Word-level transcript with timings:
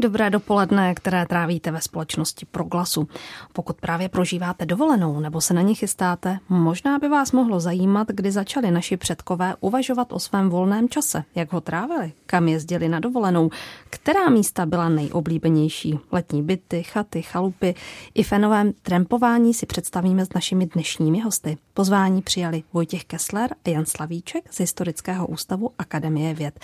Dobré 0.00 0.30
dopoledne, 0.30 0.94
které 0.94 1.26
trávíte 1.26 1.70
ve 1.70 1.80
společnosti 1.80 2.46
Proglasu. 2.46 3.08
Pokud 3.52 3.80
právě 3.80 4.08
prožíváte 4.08 4.66
dovolenou 4.66 5.20
nebo 5.20 5.40
se 5.40 5.54
na 5.54 5.62
ní 5.62 5.74
chystáte, 5.74 6.38
možná 6.48 6.98
by 6.98 7.08
vás 7.08 7.32
mohlo 7.32 7.60
zajímat, 7.60 8.08
kdy 8.08 8.32
začali 8.32 8.70
naši 8.70 8.96
předkové 8.96 9.54
uvažovat 9.60 10.12
o 10.12 10.18
svém 10.18 10.50
volném 10.50 10.88
čase, 10.88 11.24
jak 11.34 11.52
ho 11.52 11.60
trávili, 11.60 12.12
kam 12.26 12.48
jezdili 12.48 12.88
na 12.88 13.00
dovolenou, 13.00 13.50
která 13.90 14.28
místa 14.28 14.66
byla 14.66 14.88
nejoblíbenější. 14.88 15.98
Letní 16.12 16.42
byty, 16.42 16.82
chaty, 16.82 17.22
chalupy 17.22 17.74
i 18.14 18.22
fenovém 18.22 18.72
trampování 18.82 19.54
si 19.54 19.66
představíme 19.66 20.26
s 20.26 20.32
našimi 20.34 20.66
dnešními 20.66 21.20
hosty. 21.20 21.58
Pozvání 21.74 22.22
přijali 22.22 22.62
Vojtěch 22.72 23.04
Kessler 23.04 23.50
a 23.64 23.70
Jan 23.70 23.86
Slavíček 23.86 24.52
z 24.52 24.60
Historického 24.60 25.26
ústavu 25.26 25.70
Akademie 25.78 26.34
věd. 26.34 26.60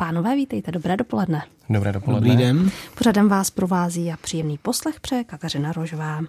Pánové, 0.00 0.36
vítejte, 0.36 0.72
dobré 0.72 0.96
dopoledne. 0.96 1.42
Dobré 1.70 1.92
dopoledne. 1.92 2.28
Dobrý 2.28 2.44
den. 2.44 2.70
Pořadem 2.98 3.28
vás 3.28 3.50
provází 3.50 4.12
a 4.12 4.16
příjemný 4.16 4.58
poslech 4.58 5.00
přeje 5.00 5.24
Kateřina 5.24 5.72
Rožová. 5.72 6.20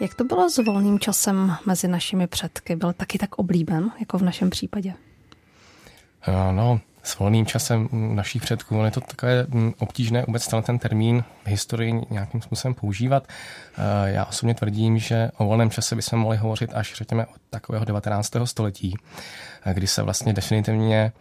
Jak 0.00 0.14
to 0.16 0.24
bylo 0.24 0.50
s 0.50 0.58
volným 0.64 0.98
časem 0.98 1.56
mezi 1.66 1.88
našimi 1.88 2.26
předky? 2.26 2.76
Byl 2.76 2.92
taky 2.92 3.18
tak 3.18 3.34
oblíben, 3.34 3.90
jako 4.00 4.18
v 4.18 4.22
našem 4.22 4.50
případě? 4.50 4.94
No, 6.52 6.80
s 7.08 7.18
volným 7.18 7.46
časem 7.46 7.88
našich 7.92 8.42
předků. 8.42 8.74
je 8.84 8.90
to 8.90 9.00
takové 9.00 9.46
mm, 9.48 9.72
obtížné 9.78 10.24
vůbec 10.26 10.48
ten 10.62 10.78
termín 10.78 11.24
v 11.44 11.48
historii 11.48 12.02
nějakým 12.10 12.42
způsobem 12.42 12.74
používat. 12.74 13.28
Eh, 13.28 14.10
já 14.10 14.24
osobně 14.24 14.54
tvrdím, 14.54 14.98
že 14.98 15.30
o 15.36 15.44
volném 15.44 15.70
čase 15.70 15.96
bychom 15.96 16.18
mohli 16.18 16.36
hovořit 16.36 16.70
až 16.74 16.94
řekněme 16.94 17.26
od 17.26 17.40
takového 17.50 17.84
19. 17.84 18.46
století, 18.46 18.96
eh, 19.64 19.74
kdy 19.74 19.86
se 19.86 20.02
vlastně 20.02 20.32
definitivně 20.32 21.12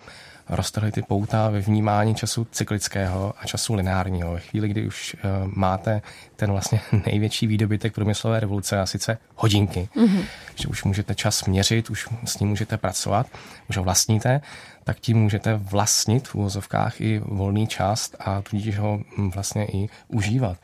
roztrhly 0.50 0.92
ty 0.92 1.02
pouta 1.02 1.50
ve 1.50 1.60
vnímání 1.60 2.16
času 2.16 2.48
cyklického 2.52 3.34
a 3.40 3.46
času 3.46 3.74
lineárního. 3.74 4.34
Ve 4.34 4.40
chvíli, 4.40 4.68
kdy 4.68 4.88
už 4.88 5.16
uh, 5.16 5.52
máte 5.56 6.02
ten 6.36 6.52
vlastně 6.52 6.82
největší 7.06 7.48
výdobytek 7.48 7.94
průmyslové 7.94 8.40
revoluce, 8.40 8.80
a 8.80 8.86
sice 8.86 9.18
hodinky, 9.36 9.90
mm-hmm. 9.96 10.24
že 10.56 10.68
už 10.68 10.84
můžete 10.84 11.16
čas 11.16 11.46
měřit, 11.46 11.90
už 11.90 12.08
s 12.26 12.40
ním 12.40 12.50
můžete 12.50 12.78
pracovat, 12.78 13.28
už 13.70 13.78
ho 13.78 13.84
vlastníte, 13.84 14.42
tak 14.84 15.00
tím 15.00 15.18
můžete 15.18 15.56
vlastnit 15.56 16.28
v 16.28 16.36
úvozovkách 16.36 17.02
i 17.02 17.20
volný 17.26 17.68
čas 17.68 18.12
a 18.20 18.42
tudíž 18.42 18.78
ho 18.78 19.00
hm, 19.18 19.32
vlastně 19.32 19.66
i 19.66 19.90
užívat 20.08 20.58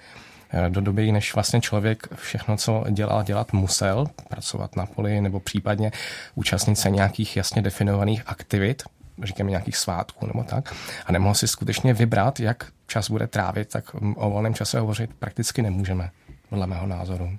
eh, 0.50 0.70
do 0.70 0.82
doby, 0.82 1.12
než 1.12 1.34
vlastně 1.34 1.62
člověk 1.62 2.08
všechno, 2.16 2.58
co 2.58 2.84
dělal, 2.90 3.24
dělat 3.24 3.54
musel, 3.54 4.06
pracovat 4.30 4.76
na 4.76 4.86
poli 4.86 5.22
nebo 5.22 5.40
případně 5.40 5.92
účastnit 6.36 6.76
se 6.76 6.90
nějakých 6.90 7.38
jasně 7.38 7.62
definovaných 7.62 8.24
aktivit, 8.26 8.84
říkáme 9.24 9.50
nějakých 9.50 9.78
svátků 9.78 10.28
nebo 10.28 10.44
tak, 10.44 10.76
a 11.06 11.12
nemohl 11.12 11.36
si 11.36 11.48
skutečně 11.48 11.94
vybrat, 11.94 12.40
jak 12.40 12.72
čas 12.88 13.10
bude 13.10 13.28
trávit, 13.28 13.70
tak 13.70 13.96
o 14.16 14.30
volném 14.30 14.54
čase 14.54 14.80
hovořit 14.80 15.10
prakticky 15.20 15.62
nemůžeme, 15.62 16.10
podle 16.50 16.68
mého 16.68 16.88
názoru. 16.88 17.38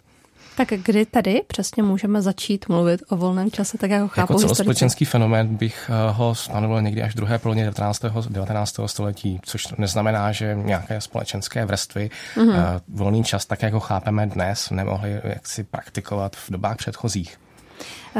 Tak 0.56 0.68
kdy 0.68 1.06
tady 1.06 1.42
přesně 1.46 1.82
můžeme 1.82 2.22
začít 2.22 2.68
mluvit 2.68 3.02
o 3.08 3.16
volném 3.16 3.50
čase, 3.50 3.78
tak 3.78 3.90
jako 3.90 4.08
chápu 4.08 4.32
Jako 4.32 4.40
celospolečenský 4.40 5.04
fenomén 5.04 5.56
bych 5.56 5.90
eh, 5.90 6.12
ho 6.12 6.34
stanovil 6.34 6.82
někdy 6.82 7.02
až 7.02 7.14
druhé 7.14 7.38
polovině 7.38 7.64
19. 7.64 8.04
19. 8.28 8.80
století, 8.86 9.40
což 9.42 9.68
neznamená, 9.78 10.32
že 10.32 10.56
nějaké 10.62 11.00
společenské 11.00 11.64
vrstvy 11.64 12.10
mm-hmm. 12.36 12.80
volný 12.88 13.24
čas, 13.24 13.46
tak 13.46 13.62
jak 13.62 13.72
ho 13.72 13.80
chápeme 13.80 14.26
dnes, 14.26 14.70
nemohli 14.70 15.20
jaksi 15.24 15.64
praktikovat 15.64 16.36
v 16.36 16.50
dobách 16.50 16.76
předchozích. 16.76 17.38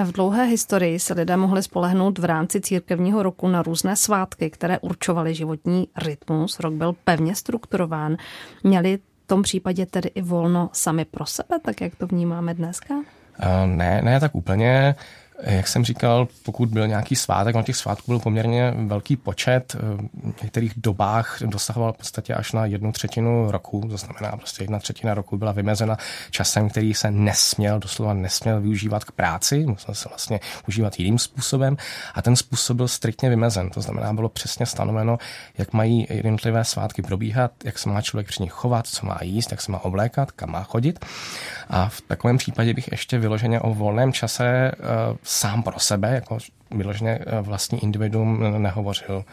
V 0.02 0.12
dlouhé 0.12 0.44
historii 0.44 0.98
se 0.98 1.14
lidé 1.14 1.36
mohli 1.36 1.62
spolehnout 1.62 2.18
v 2.18 2.24
rámci 2.24 2.60
církevního 2.60 3.22
roku 3.22 3.48
na 3.48 3.62
různé 3.62 3.96
svátky, 3.96 4.50
které 4.50 4.78
určovaly 4.78 5.34
životní 5.34 5.88
rytmus. 6.04 6.60
Rok 6.60 6.74
byl 6.74 6.92
pevně 7.04 7.34
strukturován. 7.34 8.16
Měli 8.64 8.96
v 8.96 9.26
tom 9.26 9.42
případě 9.42 9.86
tedy 9.86 10.10
i 10.14 10.22
volno 10.22 10.70
sami 10.72 11.04
pro 11.04 11.26
sebe, 11.26 11.58
tak 11.64 11.80
jak 11.80 11.94
to 11.96 12.06
vnímáme 12.06 12.54
dneska? 12.54 12.94
Uh, 12.94 13.04
ne, 13.66 14.02
ne 14.02 14.20
tak 14.20 14.34
úplně. 14.34 14.94
Jak 15.42 15.68
jsem 15.68 15.84
říkal, 15.84 16.28
pokud 16.44 16.68
byl 16.68 16.88
nějaký 16.88 17.16
svátek, 17.16 17.56
on 17.56 17.64
těch 17.64 17.76
svátků 17.76 18.10
byl 18.10 18.18
poměrně 18.18 18.74
velký 18.86 19.16
počet, 19.16 19.76
v 20.36 20.42
některých 20.42 20.72
dobách 20.76 21.36
dosahoval 21.40 21.92
v 21.92 21.96
podstatě 21.96 22.34
až 22.34 22.52
na 22.52 22.66
jednu 22.66 22.92
třetinu 22.92 23.50
roku, 23.50 23.88
to 23.90 23.96
znamená 23.96 24.36
prostě 24.36 24.62
jedna 24.62 24.78
třetina 24.78 25.14
roku 25.14 25.36
byla 25.36 25.52
vymezena 25.52 25.96
časem, 26.30 26.68
který 26.70 26.94
se 26.94 27.10
nesměl, 27.10 27.78
doslova 27.78 28.14
nesměl 28.14 28.60
využívat 28.60 29.04
k 29.04 29.12
práci, 29.12 29.66
musel 29.66 29.94
se 29.94 30.08
vlastně 30.08 30.40
užívat 30.68 30.98
jiným 31.00 31.18
způsobem 31.18 31.76
a 32.14 32.22
ten 32.22 32.36
způsob 32.36 32.76
byl 32.76 32.88
striktně 32.88 33.28
vymezen, 33.30 33.70
to 33.70 33.80
znamená 33.80 34.12
bylo 34.12 34.28
přesně 34.28 34.66
stanoveno, 34.66 35.18
jak 35.58 35.72
mají 35.72 36.06
jednotlivé 36.10 36.64
svátky 36.64 37.02
probíhat, 37.02 37.52
jak 37.64 37.78
se 37.78 37.88
má 37.88 38.02
člověk 38.02 38.26
při 38.26 38.42
nich 38.42 38.52
chovat, 38.52 38.86
co 38.86 39.06
má 39.06 39.18
jíst, 39.22 39.50
jak 39.50 39.60
se 39.60 39.72
má 39.72 39.84
oblékat, 39.84 40.32
kam 40.32 40.50
má 40.50 40.62
chodit. 40.62 41.04
A 41.70 41.88
v 41.88 42.00
takovém 42.00 42.38
případě 42.38 42.74
bych 42.74 42.88
ještě 42.92 43.18
vyloženě 43.18 43.60
o 43.60 43.74
volném 43.74 44.12
čase 44.12 44.72
sám 45.24 45.62
pro 45.62 45.80
sebe, 45.80 46.14
jako 46.14 46.38
vyloženě 46.70 47.10
eh, 47.10 47.40
vlastní 47.40 47.82
individuum 47.82 48.62
nehovořil. 48.62 49.24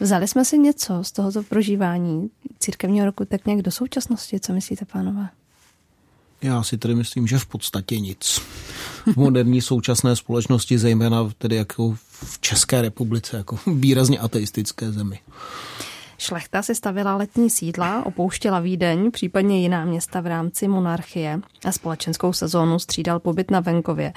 Vzali 0.00 0.28
jsme 0.28 0.44
si 0.44 0.58
něco 0.58 1.04
z 1.04 1.12
tohoto 1.12 1.42
prožívání 1.42 2.30
církevního 2.58 3.06
roku 3.06 3.24
tak 3.24 3.46
nějak 3.46 3.62
do 3.62 3.70
současnosti, 3.70 4.40
co 4.40 4.52
myslíte, 4.52 4.84
pánové? 4.84 5.28
Já 6.42 6.62
si 6.62 6.78
tedy 6.78 6.94
myslím, 6.94 7.26
že 7.26 7.38
v 7.38 7.46
podstatě 7.46 8.00
nic. 8.00 8.40
V 9.12 9.16
moderní 9.16 9.62
současné 9.62 10.16
společnosti, 10.16 10.78
zejména 10.78 11.30
tedy 11.38 11.56
jako 11.56 11.92
v 12.02 12.38
České 12.40 12.82
republice, 12.82 13.36
jako 13.36 13.58
výrazně 13.66 14.18
ateistické 14.18 14.92
zemi. 14.92 15.18
Šlechta 16.18 16.62
si 16.62 16.74
stavila 16.74 17.16
letní 17.16 17.50
sídla, 17.50 18.06
opouštěla 18.06 18.60
Vídeň, 18.60 19.10
případně 19.10 19.60
jiná 19.60 19.84
města 19.84 20.20
v 20.20 20.26
rámci 20.26 20.68
monarchie 20.68 21.40
a 21.64 21.72
společenskou 21.72 22.32
sezónu 22.32 22.78
střídal 22.78 23.20
pobyt 23.20 23.50
na 23.50 23.60
venkově. 23.60 24.12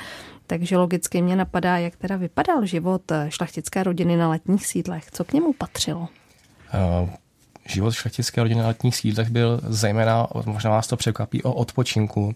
Takže 0.51 0.77
logicky 0.77 1.21
mě 1.21 1.35
napadá, 1.35 1.77
jak 1.77 1.95
teda 1.95 2.15
vypadal 2.15 2.65
život 2.65 3.11
šlechtické 3.29 3.83
rodiny 3.83 4.17
na 4.17 4.29
letních 4.29 4.67
sídlech. 4.67 5.11
Co 5.11 5.23
k 5.23 5.33
němu 5.33 5.53
patřilo? 5.53 5.99
Uh, 6.01 7.09
život 7.67 7.91
šlechtické 7.91 8.43
rodiny 8.43 8.61
na 8.61 8.67
letních 8.67 8.95
sídlech 8.95 9.29
byl 9.29 9.61
zejména, 9.63 10.27
možná 10.45 10.71
vás 10.71 10.87
to 10.87 10.97
překvapí, 10.97 11.43
o 11.43 11.53
odpočinku 11.53 12.35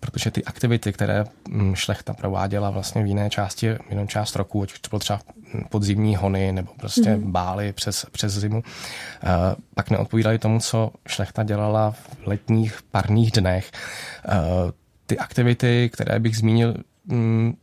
protože 0.00 0.30
ty 0.30 0.44
aktivity, 0.44 0.92
které 0.92 1.24
mm, 1.48 1.74
šlechta 1.74 2.14
prováděla 2.14 2.70
vlastně 2.70 3.02
v 3.02 3.06
jiné 3.06 3.30
části, 3.30 3.74
v 3.74 3.90
jinou 3.90 4.06
část 4.06 4.36
roku, 4.36 4.62
ať 4.62 4.72
už 4.72 4.80
to 4.80 4.88
bylo 4.88 5.00
třeba 5.00 5.20
podzimní 5.70 6.16
hony 6.16 6.52
nebo 6.52 6.72
prostě 6.76 7.02
mm-hmm. 7.02 7.30
bály 7.30 7.72
přes, 7.72 8.06
přes 8.12 8.32
zimu, 8.32 8.62
eh, 9.22 9.28
pak 9.74 9.90
neodpovídaly 9.90 10.38
tomu, 10.38 10.60
co 10.60 10.90
šlechta 11.08 11.42
dělala 11.42 11.90
v 11.90 12.26
letních 12.26 12.82
parních 12.90 13.30
dnech. 13.32 13.70
Eh, 14.28 14.32
ty 15.06 15.18
aktivity, 15.18 15.90
které 15.92 16.18
bych 16.18 16.36
zmínil, 16.36 16.74
mm, 17.10 17.54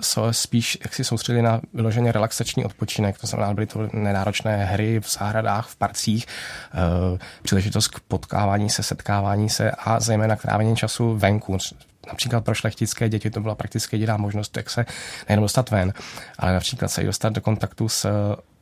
se 0.00 0.20
spíš 0.30 0.78
jak 0.82 0.94
si 0.94 1.04
soustředili 1.04 1.42
na 1.42 1.60
vyloženě 1.74 2.12
relaxační 2.12 2.64
odpočinek, 2.64 3.18
to 3.18 3.26
znamená, 3.26 3.54
byly 3.54 3.66
to 3.66 3.88
nenáročné 3.92 4.64
hry 4.64 5.00
v 5.00 5.12
zahradách, 5.12 5.68
v 5.68 5.76
parcích, 5.76 6.26
e, 6.26 7.18
příležitost 7.42 7.88
k 7.88 8.00
potkávání 8.00 8.70
se, 8.70 8.82
setkávání 8.82 9.50
se 9.50 9.70
a 9.70 10.00
zejména 10.00 10.36
k 10.36 10.42
trávení 10.42 10.76
času 10.76 11.16
venku. 11.16 11.58
Například 12.06 12.44
pro 12.44 12.54
šlechtické 12.54 13.08
děti 13.08 13.30
to 13.30 13.40
byla 13.40 13.54
prakticky 13.54 13.96
jediná 13.96 14.16
možnost, 14.16 14.56
jak 14.56 14.70
se 14.70 14.86
nejen 15.28 15.40
dostat 15.40 15.70
ven, 15.70 15.92
ale 16.38 16.52
například 16.52 16.88
se 16.88 17.02
i 17.02 17.06
dostat 17.06 17.32
do 17.32 17.40
kontaktu 17.40 17.88
s 17.88 18.08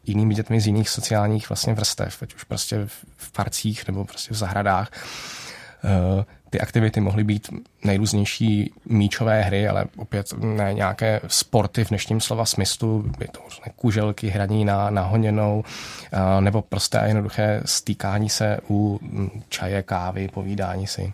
jinými 0.06 0.34
dětmi 0.34 0.60
z 0.60 0.66
jiných 0.66 0.88
sociálních 0.88 1.48
vlastně 1.48 1.74
vrstev, 1.74 2.22
ať 2.22 2.34
už 2.34 2.44
prostě 2.44 2.88
v 3.16 3.32
parcích 3.32 3.86
nebo 3.86 4.04
prostě 4.04 4.34
v 4.34 4.36
zahradách. 4.36 4.90
E, 5.84 6.24
ty 6.54 6.60
aktivity 6.60 7.00
mohly 7.00 7.24
být 7.24 7.48
nejrůznější 7.84 8.72
míčové 8.84 9.42
hry, 9.42 9.68
ale 9.68 9.84
opět 9.96 10.32
ne 10.38 10.74
nějaké 10.74 11.20
sporty 11.26 11.84
v 11.84 11.88
dnešním 11.88 12.20
slova 12.20 12.44
smyslu, 12.44 13.04
je 13.20 13.28
to 13.28 13.40
kuželky, 13.76 14.28
hraní 14.28 14.64
na, 14.64 14.90
na 14.90 15.02
honěnou, 15.02 15.64
nebo 16.40 16.62
prostě 16.62 16.98
a 16.98 17.06
jednoduché 17.06 17.62
stýkání 17.64 18.28
se 18.28 18.58
u 18.70 19.00
čaje, 19.48 19.82
kávy, 19.82 20.28
povídání 20.28 20.86
si. 20.86 21.12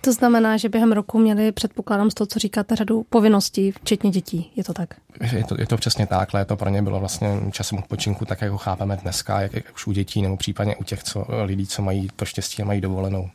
To 0.00 0.12
znamená, 0.12 0.56
že 0.56 0.68
během 0.68 0.92
roku 0.92 1.18
měli, 1.18 1.52
předpokládám 1.52 2.10
z 2.10 2.14
toho, 2.14 2.26
co 2.26 2.38
říkáte, 2.38 2.76
řadu 2.76 3.06
povinností, 3.10 3.70
včetně 3.70 4.10
dětí. 4.10 4.52
Je 4.56 4.64
to 4.64 4.72
tak? 4.72 4.94
Je 5.32 5.44
to, 5.44 5.60
je 5.60 5.66
to 5.66 5.76
přesně 5.76 6.06
tak. 6.06 6.34
Léto 6.34 6.56
pro 6.56 6.70
ně 6.70 6.82
bylo 6.82 7.00
vlastně 7.00 7.40
časem 7.50 7.78
odpočinku, 7.78 8.24
tak 8.24 8.42
jak 8.42 8.50
ho 8.50 8.58
chápeme 8.58 8.96
dneska, 9.02 9.40
jak, 9.40 9.54
jak 9.54 9.64
už 9.74 9.86
u 9.86 9.92
dětí 9.92 10.22
nebo 10.22 10.36
případně 10.36 10.76
u 10.76 10.84
těch 10.84 11.02
co, 11.02 11.26
lidí, 11.44 11.66
co 11.66 11.82
mají 11.82 12.08
to 12.16 12.24
štěstí 12.24 12.62
a 12.62 12.64
mají 12.64 12.80
dovolenou. 12.80 13.30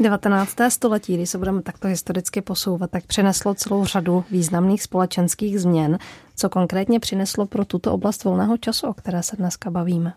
19. 0.00 0.56
století, 0.68 1.14
když 1.14 1.30
se 1.30 1.38
budeme 1.38 1.62
takto 1.62 1.88
historicky 1.88 2.40
posouvat, 2.42 2.90
tak 2.90 3.04
přineslo 3.04 3.54
celou 3.54 3.84
řadu 3.84 4.24
významných 4.30 4.82
společenských 4.82 5.60
změn. 5.60 5.98
Co 6.36 6.48
konkrétně 6.48 7.00
přineslo 7.00 7.46
pro 7.46 7.64
tuto 7.64 7.92
oblast 7.92 8.24
volného 8.24 8.56
času, 8.56 8.86
o 8.86 8.94
které 8.94 9.22
se 9.22 9.36
dneska 9.36 9.70
bavíme? 9.70 10.12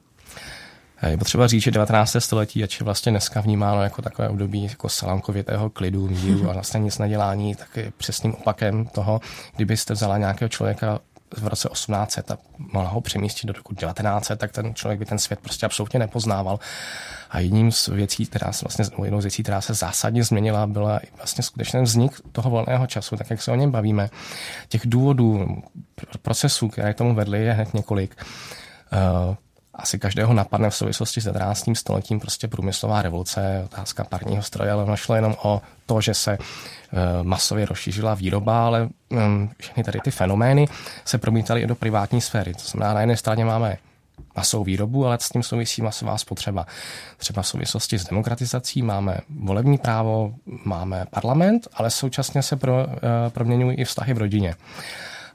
Je 1.08 1.18
potřeba 1.18 1.48
říct, 1.48 1.64
že 1.64 1.72
19. 1.72 2.16
století, 2.20 2.64
ač 2.64 2.80
je 2.80 2.84
vlastně 2.84 3.12
dneska 3.12 3.42
vnímáno 3.42 3.84
jako 3.84 4.02
takové 4.02 4.30
období 4.30 4.64
jako 4.64 4.90
salamkovitého 4.90 5.70
klidu, 5.70 6.10
míru 6.10 6.50
a 6.50 6.54
vlastně 6.54 6.80
nic 6.80 6.98
nedělání, 6.98 7.56
tak 7.56 7.78
je 7.78 7.92
přesným 7.98 8.34
opakem 8.34 8.86
toho, 8.86 9.22
kdybyste 9.56 9.94
vzala 9.94 10.18
nějakého 10.18 10.50
člověka 10.50 11.00
v 11.38 11.48
roce 11.48 11.70
1800 11.70 12.32
a 12.32 12.38
mohla 12.58 12.90
ho 12.90 13.02
přemístit 13.02 13.48
do 13.48 13.54
roku 13.54 13.76
1900, 13.76 14.40
tak 14.40 14.52
ten 14.52 14.76
člověk 14.76 15.00
by 15.00 15.06
ten 15.06 15.20
svět 15.20 15.40
prostě 15.40 15.66
absolutně 15.66 16.00
nepoznával. 16.00 16.60
A 17.30 17.40
jedním 17.40 17.72
z 17.72 17.88
věcí, 17.88 18.26
která 18.26 18.52
se 18.52 18.66
vlastně, 18.66 18.86
jednou 19.04 19.22
z 19.22 19.24
věcí, 19.24 19.44
která 19.44 19.62
se 19.62 19.74
zásadně 19.74 20.24
změnila, 20.24 20.68
byla 20.68 21.00
vlastně 21.18 21.44
skutečně 21.44 21.82
vznik 21.82 22.12
toho 22.32 22.50
volného 22.50 22.88
času, 22.88 23.18
tak 23.18 23.30
jak 23.30 23.42
se 23.42 23.52
o 23.52 23.56
něm 23.56 23.72
bavíme. 23.72 24.10
Těch 24.68 24.82
důvodů, 24.86 25.62
procesů, 26.22 26.70
které 26.70 26.94
k 26.94 26.98
tomu 26.98 27.16
vedly, 27.16 27.46
je 27.46 27.54
hned 27.54 27.74
několik. 27.74 28.26
Asi 29.76 30.00
každého 30.00 30.34
napadne 30.34 30.70
v 30.70 30.76
souvislosti 30.76 31.22
s 31.22 31.24
19. 31.24 31.70
stoletím 31.74 32.20
prostě 32.20 32.48
průmyslová 32.48 33.02
revoluce, 33.02 33.62
otázka 33.66 34.04
parního 34.04 34.44
stroje, 34.44 34.72
ale 34.72 34.84
ono 34.84 34.96
šlo 34.96 35.16
jenom 35.16 35.36
o 35.44 35.62
to, 35.86 36.02
že 36.02 36.14
se 36.14 36.32
eh, 36.32 36.38
masově 37.24 37.66
rozšířila 37.66 38.14
výroba, 38.14 38.66
ale 38.66 38.90
hm, 39.14 39.50
všechny 39.58 39.84
tady 39.84 40.00
ty 40.00 40.12
fenomény 40.12 40.68
se 41.06 41.18
promítaly 41.18 41.62
i 41.62 41.68
do 41.68 41.76
privátní 41.76 42.22
sféry. 42.22 42.54
To 42.54 42.64
znamená, 42.64 42.94
na 42.94 43.00
jedné 43.00 43.18
straně 43.18 43.46
máme 43.46 43.78
masovou 44.36 44.64
výrobu, 44.64 45.06
ale 45.06 45.18
s 45.22 45.30
tím 45.30 45.44
souvisí 45.44 45.82
masová 45.82 46.18
spotřeba. 46.18 46.66
Třeba 47.18 47.42
v 47.42 47.48
souvislosti 47.48 48.00
s 48.00 48.04
demokratizací 48.04 48.82
máme 48.82 49.18
volební 49.40 49.78
právo, 49.78 50.36
máme 50.66 51.06
parlament, 51.10 51.68
ale 51.74 51.90
současně 51.90 52.42
se 52.42 52.56
pro, 52.56 52.88
eh, 52.90 53.30
proměňují 53.30 53.78
i 53.78 53.86
vztahy 53.86 54.14
v 54.14 54.18
rodině. 54.18 54.56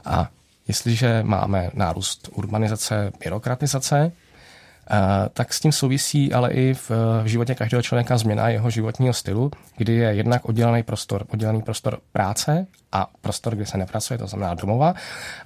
A 0.04 0.28
jestliže 0.68 1.22
máme 1.22 1.70
nárůst 1.74 2.28
urbanizace, 2.32 3.12
byrokratizace, 3.20 4.12
tak 5.32 5.52
s 5.52 5.60
tím 5.60 5.72
souvisí 5.72 6.32
ale 6.32 6.50
i 6.50 6.74
v, 6.74 6.90
v 7.22 7.26
životě 7.26 7.54
každého 7.54 7.82
člověka 7.82 8.18
změna 8.18 8.48
jeho 8.48 8.70
životního 8.70 9.14
stylu, 9.14 9.50
kdy 9.76 9.92
je 9.92 10.14
jednak 10.14 10.44
oddělený 10.44 10.82
prostor, 10.82 11.24
oddělený 11.30 11.62
prostor 11.62 11.98
práce 12.12 12.66
a 12.92 13.10
prostor, 13.20 13.54
kde 13.54 13.66
se 13.66 13.78
nepracuje, 13.78 14.18
to 14.18 14.26
znamená 14.26 14.54
domova. 14.54 14.94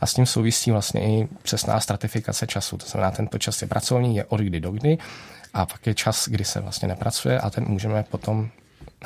A 0.00 0.06
s 0.06 0.14
tím 0.14 0.26
souvisí 0.26 0.70
vlastně 0.70 1.02
i 1.02 1.28
přesná 1.42 1.80
stratifikace 1.80 2.46
času. 2.46 2.76
To 2.76 2.86
znamená, 2.86 3.10
tento 3.10 3.38
čas 3.38 3.62
je 3.62 3.68
pracovní, 3.68 4.16
je 4.16 4.24
od 4.24 4.40
kdy 4.40 4.60
do 4.60 4.70
kdy 4.70 4.98
a 5.54 5.66
pak 5.66 5.86
je 5.86 5.94
čas, 5.94 6.28
kdy 6.28 6.44
se 6.44 6.60
vlastně 6.60 6.88
nepracuje 6.88 7.40
a 7.40 7.50
ten 7.50 7.64
můžeme 7.68 8.02
potom 8.02 8.48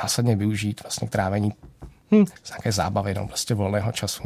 následně 0.02 0.36
využít 0.36 0.82
vlastně 0.82 1.08
k 1.08 1.10
trávení 1.10 1.52
hm, 2.12 2.24
nějaké 2.48 2.72
zábavy, 2.72 3.14
no, 3.14 3.28
prostě 3.28 3.54
volného 3.54 3.92
času. 3.92 4.22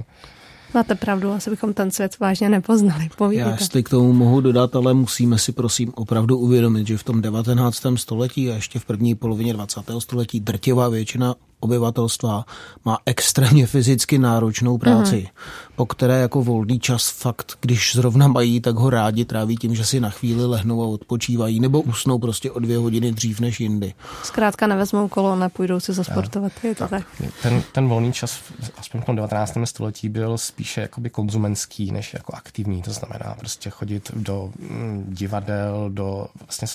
Máte 0.74 0.94
pravdu, 0.94 1.32
asi 1.32 1.50
bychom 1.50 1.74
ten 1.74 1.90
svět 1.90 2.18
vážně 2.18 2.48
nepoznali. 2.48 3.08
Povídejte. 3.16 3.50
Já 3.50 3.56
jestli 3.56 3.82
k 3.82 3.88
tomu 3.88 4.12
mohu 4.12 4.40
dodat, 4.40 4.76
ale 4.76 4.94
musíme 4.94 5.38
si 5.38 5.52
prosím 5.52 5.92
opravdu 5.94 6.38
uvědomit, 6.38 6.86
že 6.86 6.98
v 6.98 7.04
tom 7.04 7.22
19. 7.22 7.86
století 7.96 8.50
a 8.50 8.54
ještě 8.54 8.78
v 8.78 8.84
první 8.84 9.14
polovině 9.14 9.52
20. 9.52 9.80
století 9.98 10.40
drtivá 10.40 10.88
většina 10.88 11.34
obyvatelstva 11.60 12.44
má 12.84 12.98
extrémně 13.06 13.66
fyzicky 13.66 14.18
náročnou 14.18 14.78
práci, 14.78 15.16
mm-hmm. 15.16 15.72
po 15.76 15.86
které 15.86 16.20
jako 16.20 16.42
volný 16.42 16.80
čas 16.80 17.10
fakt, 17.10 17.58
když 17.60 17.92
zrovna 17.94 18.28
mají, 18.28 18.60
tak 18.60 18.76
ho 18.76 18.90
rádi 18.90 19.24
tráví 19.24 19.56
tím, 19.56 19.74
že 19.74 19.84
si 19.84 20.00
na 20.00 20.10
chvíli 20.10 20.46
lehnou 20.46 20.82
a 20.82 20.86
odpočívají, 20.86 21.60
nebo 21.60 21.80
usnou 21.80 22.18
prostě 22.18 22.50
o 22.50 22.58
dvě 22.58 22.78
hodiny 22.78 23.12
dřív 23.12 23.40
než 23.40 23.60
jindy. 23.60 23.94
Zkrátka 24.22 24.66
nevezmou 24.66 25.08
kolo, 25.08 25.36
nepůjdou 25.36 25.80
si 25.80 25.92
zasportovat. 25.92 26.52
Je 26.64 26.74
to 26.74 26.88
tak. 26.88 26.90
tak. 26.90 27.32
Ten, 27.42 27.62
ten 27.72 27.88
volný 27.88 28.12
čas, 28.12 28.40
aspoň 28.78 29.00
v 29.00 29.04
tom 29.04 29.16
19. 29.16 29.58
století, 29.64 30.08
byl 30.08 30.38
spíše 30.38 30.80
jakoby 30.80 31.10
konzumenský, 31.10 31.92
než 31.92 32.14
jako 32.14 32.34
aktivní. 32.34 32.82
To 32.82 32.92
znamená 32.92 33.34
prostě 33.38 33.70
chodit 33.70 34.10
do 34.14 34.52
mm, 34.58 35.04
divadel, 35.08 35.90
do 35.92 36.26
vlastně 36.40 36.68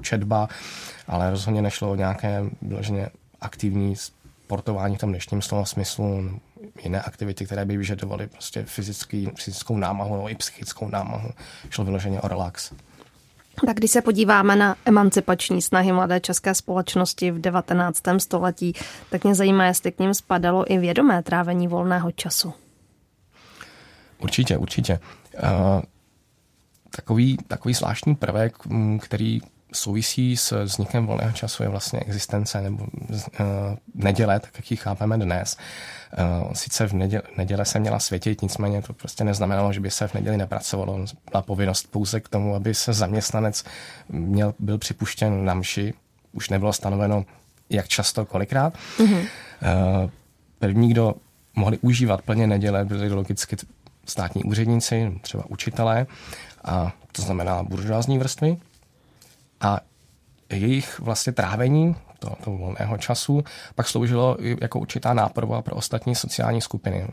četba, 0.00 0.48
ale 1.08 1.30
rozhodně 1.30 1.62
nešlo 1.62 1.90
o 1.90 1.94
nějaké 1.94 2.44
vyloženě 2.62 3.08
aktivní 3.44 3.96
sportování 3.96 4.96
v 4.96 4.98
tom 4.98 5.10
dnešním 5.10 5.42
slova 5.42 5.64
smyslu, 5.64 6.40
jiné 6.82 7.02
aktivity, 7.02 7.46
které 7.46 7.64
by 7.64 7.76
vyžadovaly 7.76 8.26
prostě 8.26 8.64
fyzický, 8.64 9.30
fyzickou 9.36 9.76
námahu 9.76 10.16
nebo 10.16 10.30
i 10.30 10.34
psychickou 10.34 10.88
námahu. 10.88 11.30
Šlo 11.70 11.84
vyloženě 11.84 12.20
o 12.20 12.28
relax. 12.28 12.72
Tak 13.66 13.76
když 13.76 13.90
se 13.90 14.02
podíváme 14.02 14.56
na 14.56 14.76
emancipační 14.84 15.62
snahy 15.62 15.92
mladé 15.92 16.20
české 16.20 16.54
společnosti 16.54 17.30
v 17.30 17.40
19. 17.40 18.02
století, 18.18 18.72
tak 19.10 19.24
mě 19.24 19.34
zajímá, 19.34 19.66
jestli 19.66 19.92
k 19.92 19.98
ním 19.98 20.14
spadalo 20.14 20.72
i 20.72 20.78
vědomé 20.78 21.22
trávení 21.22 21.68
volného 21.68 22.12
času. 22.12 22.54
Určitě, 24.18 24.56
určitě. 24.58 25.00
Uh, 25.34 25.82
takový, 26.96 27.38
takový 27.48 27.74
zvláštní 27.74 28.14
prvek, 28.14 28.56
který 29.00 29.40
souvisí 29.76 30.36
s 30.36 30.64
vznikem 30.64 31.06
volného 31.06 31.32
času 31.32 31.62
je 31.62 31.68
vlastně 31.68 32.00
existence 32.00 32.60
nebo 32.60 32.84
uh, 32.84 33.46
neděle, 33.94 34.40
tak 34.40 34.50
jak 34.56 34.70
ji 34.70 34.76
chápeme 34.76 35.18
dnes. 35.18 35.56
Uh, 36.44 36.52
sice 36.52 36.86
v 36.86 36.92
neděle, 36.92 37.22
neděle 37.36 37.64
se 37.64 37.78
měla 37.78 37.98
světit, 37.98 38.42
nicméně 38.42 38.82
to 38.82 38.92
prostě 38.92 39.24
neznamenalo, 39.24 39.72
že 39.72 39.80
by 39.80 39.90
se 39.90 40.08
v 40.08 40.14
neděli 40.14 40.36
nepracovalo. 40.36 41.06
Byla 41.30 41.42
povinnost 41.42 41.90
pouze 41.90 42.20
k 42.20 42.28
tomu, 42.28 42.54
aby 42.54 42.74
se 42.74 42.92
zaměstnanec 42.92 43.64
měl, 44.08 44.54
byl 44.58 44.78
připuštěn 44.78 45.44
na 45.44 45.54
mši. 45.54 45.94
Už 46.32 46.50
nebylo 46.50 46.72
stanoveno, 46.72 47.24
jak 47.70 47.88
často, 47.88 48.26
kolikrát. 48.26 48.74
Mm-hmm. 48.98 49.20
Uh, 49.20 50.10
první, 50.58 50.88
kdo 50.88 51.14
mohli 51.56 51.78
užívat 51.78 52.22
plně 52.22 52.46
neděle, 52.46 52.84
byli 52.84 53.12
logicky 53.12 53.56
státní 54.06 54.44
úředníci, 54.44 55.18
třeba 55.20 55.44
učitelé, 55.48 56.06
a 56.64 56.92
to 57.12 57.22
znamená 57.22 57.62
buržoázní 57.62 58.18
vrstvy, 58.18 58.56
a 59.64 59.80
jejich 60.52 61.00
vlastně 61.00 61.32
trávení 61.32 61.96
toho, 62.18 62.36
toho 62.44 62.56
volného 62.56 62.98
času 62.98 63.44
pak 63.74 63.88
sloužilo 63.88 64.36
jako 64.60 64.78
určitá 64.78 65.14
náprava 65.14 65.62
pro 65.62 65.76
ostatní 65.76 66.14
sociální 66.14 66.60
skupiny. 66.60 67.08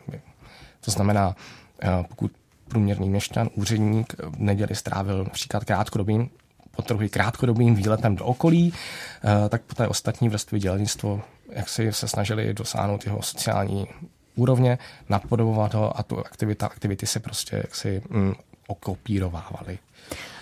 To 0.86 0.92
znamená, 0.92 1.36
eh, 1.84 1.88
pokud 2.08 2.32
průměrný 2.68 3.10
měšťan, 3.10 3.50
úředník 3.56 4.14
v 4.24 4.40
neděli 4.40 4.76
strávil 4.76 5.24
například 5.24 5.64
krátkodobým 5.64 6.30
potrhuji 6.76 7.10
krátkodobým 7.10 7.76
výletem 7.76 8.16
do 8.16 8.26
okolí, 8.26 8.74
eh, 8.74 9.50
tak 9.50 9.62
poté 9.62 9.88
ostatní 9.88 10.30
vrstvy 10.30 10.60
dělnictvo 10.60 11.22
jak 11.52 11.70
si 11.70 11.94
se 11.94 12.08
snažili 12.08 12.54
dosáhnout 12.54 13.06
jeho 13.06 13.22
sociální 13.22 13.88
úrovně, 14.36 14.78
napodobovat 15.10 15.74
ho 15.74 16.00
a 16.00 16.04
tu 16.04 16.20
aktivita, 16.20 16.66
aktivity 16.66 17.06
se 17.06 17.20
prostě 17.20 17.56
jaksi 17.56 18.02
mm, 18.10 18.34
okopírovávaly. 18.72 19.80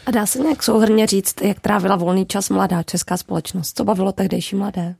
A 0.05 0.11
dá 0.11 0.25
se 0.25 0.39
nějak 0.39 0.63
souhrně 0.63 1.07
říct, 1.07 1.41
jak 1.41 1.59
trávila 1.59 1.95
volný 1.95 2.25
čas 2.25 2.49
mladá 2.49 2.83
česká 2.83 3.17
společnost? 3.17 3.77
Co 3.77 3.83
bavilo 3.83 4.11
tehdejší 4.11 4.55
mladé? 4.55 4.95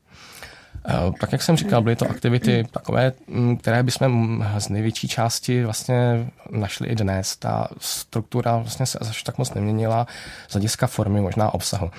Eh, 0.87 1.11
tak 1.19 1.31
jak 1.31 1.41
jsem 1.41 1.57
říkal, 1.57 1.81
byly 1.81 1.95
to 1.95 2.09
aktivity 2.09 2.67
takové, 2.71 3.13
mm, 3.27 3.57
které 3.57 3.83
bychom 3.83 4.45
z 4.57 4.69
největší 4.69 5.07
části 5.07 5.63
vlastně 5.63 6.29
našli 6.49 6.87
i 6.87 6.95
dnes. 6.95 7.35
Ta 7.35 7.67
struktura 7.79 8.57
vlastně 8.57 8.85
se 8.85 8.99
až 8.99 9.23
tak 9.23 9.37
moc 9.37 9.53
neměnila 9.53 10.07
z 10.47 10.53
hlediska 10.53 10.87
formy, 10.87 11.21
možná 11.21 11.53
obsahu. 11.53 11.91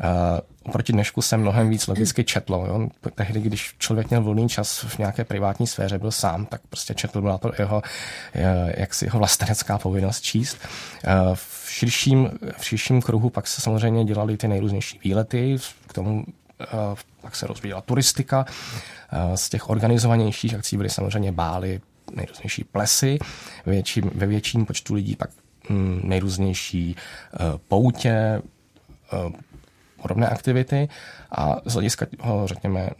Uh, 0.00 0.40
oproti 0.62 0.92
dnešku 0.92 1.22
se 1.22 1.36
mnohem 1.36 1.70
víc 1.70 1.86
logicky 1.86 2.24
četlo. 2.24 2.66
Jo? 2.66 2.88
Tehdy, 3.14 3.40
když 3.40 3.74
člověk 3.78 4.10
měl 4.10 4.22
volný 4.22 4.48
čas 4.48 4.82
v 4.82 4.98
nějaké 4.98 5.24
privátní 5.24 5.66
sféře, 5.66 5.98
byl 5.98 6.10
sám, 6.10 6.46
tak 6.46 6.60
prostě 6.68 6.94
četl, 6.94 7.20
byla 7.20 7.38
to 7.38 7.52
jeho, 7.58 7.82
eh, 8.34 8.80
jaksi 8.80 9.04
jeho 9.04 9.18
vlastenecká 9.18 9.78
povinnost 9.78 10.20
číst. 10.20 10.58
Uh, 11.06 11.34
v 11.34 11.66
širším, 11.70 12.30
v 12.58 12.64
širším 12.64 13.02
kruhu 13.02 13.30
pak 13.30 13.46
se 13.46 13.60
samozřejmě 13.60 14.04
dělaly 14.04 14.36
ty 14.36 14.48
nejrůznější 14.48 15.00
výlety, 15.04 15.56
k 15.86 15.92
tomu 15.92 16.24
pak 17.20 17.36
se 17.36 17.46
rozvíjela 17.46 17.80
turistika. 17.80 18.46
Z 19.34 19.48
těch 19.48 19.70
organizovanějších 19.70 20.54
akcí 20.54 20.76
byly 20.76 20.90
samozřejmě 20.90 21.32
bály, 21.32 21.80
nejrůznější 22.14 22.64
plesy, 22.64 23.18
větší, 23.66 24.00
ve 24.00 24.26
větším 24.26 24.66
počtu 24.66 24.94
lidí 24.94 25.16
pak 25.16 25.30
hm, 25.70 26.00
nejrůznější 26.04 26.96
poutě, 27.68 28.42
podobné 30.02 30.28
aktivity 30.28 30.88
a 31.30 31.56
z 31.64 31.72
hlediska 31.72 32.06
řekněme, 32.44 32.90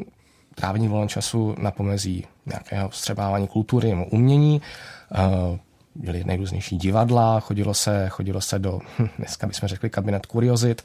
trávení 0.54 0.88
volného 0.88 1.08
času 1.08 1.54
na 1.58 1.70
pomezí 1.70 2.26
nějakého 2.46 2.88
vstřebávání 2.88 3.48
kultury 3.48 3.90
nebo 3.90 4.04
umění, 4.04 4.62
uh, 5.10 5.58
byly 5.94 6.24
nejrůznější 6.24 6.76
divadla, 6.76 7.40
chodilo 7.40 7.74
se, 7.74 8.08
chodilo 8.08 8.40
se 8.40 8.58
do, 8.58 8.80
hm, 8.98 9.08
dneska 9.18 9.46
bychom 9.46 9.68
řekli 9.68 9.90
kabinet 9.90 10.26
kuriozit, 10.26 10.82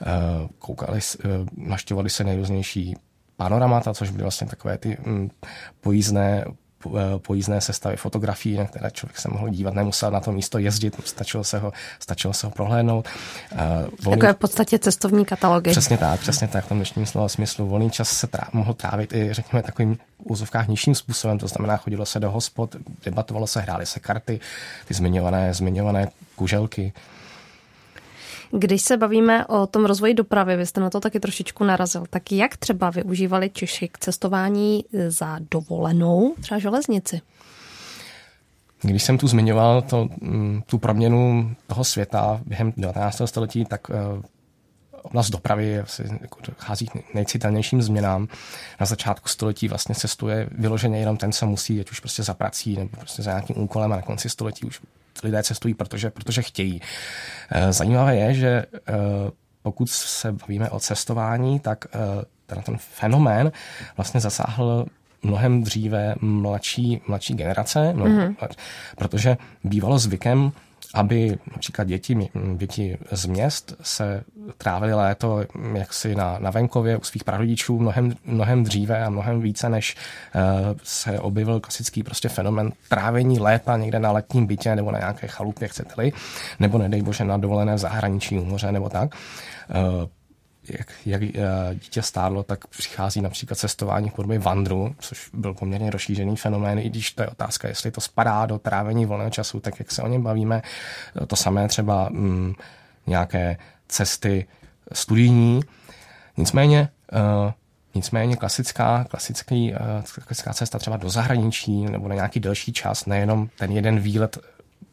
uh, 0.00 0.48
koukali, 0.58 1.00
uh, 1.24 1.30
naštěvovali 1.56 2.10
se 2.10 2.24
nejrůznější 2.24 2.96
panoramata, 3.36 3.94
což 3.94 4.10
byly 4.10 4.22
vlastně 4.22 4.46
takové 4.46 4.78
ty 4.78 4.98
um, 4.98 5.30
pojízdné 5.80 6.44
Eh, 6.46 6.65
pojízdné 7.18 7.60
sestavy 7.60 7.96
fotografií, 7.96 8.56
na 8.56 8.64
které 8.64 8.90
člověk 8.90 9.18
se 9.18 9.28
mohl 9.28 9.48
dívat, 9.48 9.74
nemusel 9.74 10.10
na 10.10 10.20
to 10.20 10.32
místo 10.32 10.58
jezdit, 10.58 11.00
stačilo 11.04 11.44
se 11.44 11.58
ho, 11.58 11.72
stačilo 12.00 12.32
se 12.32 12.46
ho 12.46 12.50
prohlédnout. 12.50 13.08
Eh, 13.52 13.56
volný... 14.02 14.10
Jako 14.10 14.26
je 14.26 14.32
v 14.32 14.36
podstatě 14.36 14.78
cestovní 14.78 15.24
katalogy. 15.24 15.70
Přesně 15.70 15.98
tak, 15.98 16.20
přesně 16.20 16.48
tak, 16.48 16.64
v 16.64 16.68
tom 16.68 16.78
dnešním 16.78 17.06
slova 17.06 17.28
smyslu. 17.28 17.66
Volný 17.66 17.90
čas 17.90 18.08
se 18.08 18.26
trá, 18.26 18.48
mohl 18.52 18.74
trávit 18.74 19.12
i, 19.12 19.32
řekněme, 19.32 19.62
takovým 19.62 19.98
úzovkách 20.24 20.68
nižším 20.68 20.94
způsobem, 20.94 21.38
to 21.38 21.48
znamená, 21.48 21.76
chodilo 21.76 22.06
se 22.06 22.20
do 22.20 22.30
hospod, 22.30 22.76
debatovalo 23.04 23.46
se, 23.46 23.60
hrály 23.60 23.86
se 23.86 24.00
karty, 24.00 24.40
ty 24.88 24.94
zmiňované, 24.94 25.54
zmiňované 25.54 26.08
kuželky. 26.36 26.92
Když 28.50 28.82
se 28.82 28.96
bavíme 28.96 29.46
o 29.46 29.66
tom 29.66 29.84
rozvoji 29.84 30.14
dopravy, 30.14 30.56
vy 30.56 30.66
jste 30.66 30.80
na 30.80 30.90
to 30.90 31.00
taky 31.00 31.20
trošičku 31.20 31.64
narazil, 31.64 32.04
tak 32.10 32.32
jak 32.32 32.56
třeba 32.56 32.90
využívali 32.90 33.50
Češi 33.50 33.88
k 33.88 33.98
cestování 33.98 34.84
za 35.08 35.38
dovolenou, 35.50 36.34
třeba 36.40 36.58
železnici? 36.58 37.20
Když 38.82 39.02
jsem 39.02 39.18
tu 39.18 39.28
zmiňoval 39.28 39.82
to, 39.82 40.08
mm, 40.20 40.62
tu 40.66 40.78
proměnu 40.78 41.54
toho 41.66 41.84
světa 41.84 42.40
během 42.46 42.72
19. 42.76 43.26
století, 43.26 43.64
tak 43.64 43.90
eh, 43.90 44.22
oblast 45.02 45.30
dopravy 45.30 45.82
jako 46.20 46.40
dochází 46.48 46.86
k 46.86 47.14
nejcitelnějším 47.14 47.82
změnám. 47.82 48.28
Na 48.80 48.86
začátku 48.86 49.28
století 49.28 49.68
vlastně 49.68 49.94
cestuje 49.94 50.48
vyloženě 50.52 50.98
jenom 50.98 51.16
ten, 51.16 51.32
co 51.32 51.46
musí, 51.46 51.80
ať 51.80 51.90
už 51.90 52.00
prostě 52.00 52.22
za 52.22 52.34
prací 52.34 52.76
nebo 52.76 52.96
prostě 52.96 53.22
za 53.22 53.30
nějakým 53.30 53.58
úkolem 53.58 53.92
a 53.92 53.96
na 53.96 54.02
konci 54.02 54.28
století 54.28 54.66
už 54.66 54.80
lidé 55.22 55.42
cestují, 55.42 55.74
protože, 55.74 56.10
protože 56.10 56.42
chtějí. 56.42 56.80
Eh, 57.50 57.72
zajímavé 57.72 58.16
je, 58.16 58.34
že 58.34 58.48
eh, 58.48 58.92
pokud 59.62 59.90
se 59.90 60.32
bavíme 60.32 60.70
o 60.70 60.80
cestování, 60.80 61.60
tak 61.60 61.84
ten, 62.46 62.62
ten 62.62 62.76
fenomén 62.78 63.52
vlastně 63.96 64.20
zasáhl 64.20 64.86
mnohem 65.22 65.62
dříve 65.62 66.14
mladší, 66.20 67.00
mladší 67.08 67.34
generace, 67.34 67.92
no, 67.92 68.04
mm-hmm. 68.04 68.36
protože 68.96 69.36
bývalo 69.64 69.98
zvykem, 69.98 70.52
aby 70.94 71.38
například 71.52 71.88
děti, 71.88 72.28
děti 72.56 72.98
z 73.12 73.26
měst 73.26 73.74
se 73.82 74.24
trávily 74.58 74.94
léto 74.94 75.44
jaksi 75.74 76.14
na, 76.14 76.38
na 76.38 76.50
venkově 76.50 76.96
u 76.96 77.02
svých 77.02 77.24
prarodičů 77.24 77.78
mnohem, 77.78 78.14
mnohem 78.24 78.64
dříve 78.64 79.04
a 79.04 79.10
mnohem 79.10 79.40
více, 79.40 79.68
než 79.68 79.96
uh, 80.34 80.42
se 80.82 81.20
objevil 81.20 81.60
klasický 81.60 82.02
prostě 82.02 82.28
fenomen 82.28 82.72
trávení 82.88 83.38
léta 83.38 83.76
někde 83.76 84.00
na 84.00 84.12
letním 84.12 84.46
bytě 84.46 84.76
nebo 84.76 84.90
na 84.90 84.98
nějaké 84.98 85.26
chalupě, 85.26 85.68
chcete-li, 85.68 86.12
nebo 86.60 86.78
nedej 86.78 87.02
bože 87.02 87.24
na 87.24 87.36
dovolené 87.36 87.74
v 87.74 87.78
zahraničí 87.78 88.38
u 88.38 88.44
moře 88.44 88.72
nebo 88.72 88.88
tak. 88.88 89.14
Jak, 90.68 90.92
jak 91.06 91.22
eh, 91.22 91.34
dítě 91.74 92.02
stárlo, 92.02 92.42
tak 92.42 92.66
přichází 92.66 93.20
například 93.20 93.56
cestování 93.56 94.10
v 94.10 94.14
podobě 94.14 94.38
vandru, 94.38 94.94
což 94.98 95.30
byl 95.32 95.54
poměrně 95.54 95.90
rozšířený 95.90 96.36
fenomén, 96.36 96.78
i 96.78 96.90
když 96.90 97.12
to 97.12 97.22
je 97.22 97.28
otázka, 97.28 97.68
jestli 97.68 97.90
to 97.90 98.00
spadá 98.00 98.46
do 98.46 98.58
trávení 98.58 99.06
volného 99.06 99.30
času, 99.30 99.60
tak 99.60 99.78
jak 99.78 99.92
se 99.92 100.02
o 100.02 100.08
něm 100.08 100.22
bavíme. 100.22 100.62
To 101.26 101.36
samé 101.36 101.68
třeba 101.68 102.08
mm, 102.12 102.54
nějaké 103.06 103.56
cesty 103.88 104.46
studijní. 104.92 105.60
Nicméně 106.36 106.88
uh, 107.12 107.52
Nicméně 107.96 108.36
klasická, 108.36 109.04
klasický, 109.04 109.74
klasická 110.24 110.52
cesta 110.52 110.78
třeba 110.78 110.96
do 110.96 111.10
zahraničí 111.10 111.84
nebo 111.84 112.08
na 112.08 112.14
nějaký 112.14 112.40
delší 112.40 112.72
čas, 112.72 113.06
nejenom 113.06 113.48
ten 113.58 113.72
jeden 113.72 114.00
výlet 114.00 114.38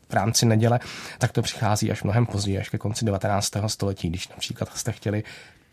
v 0.09 0.13
rámci 0.13 0.45
neděle, 0.45 0.79
tak 1.17 1.31
to 1.31 1.41
přichází 1.41 1.91
až 1.91 2.03
mnohem 2.03 2.25
později, 2.25 2.59
až 2.59 2.69
ke 2.69 2.77
konci 2.77 3.05
19. 3.05 3.51
století, 3.67 4.09
když 4.09 4.29
například 4.29 4.77
jste 4.77 4.91
chtěli 4.91 5.23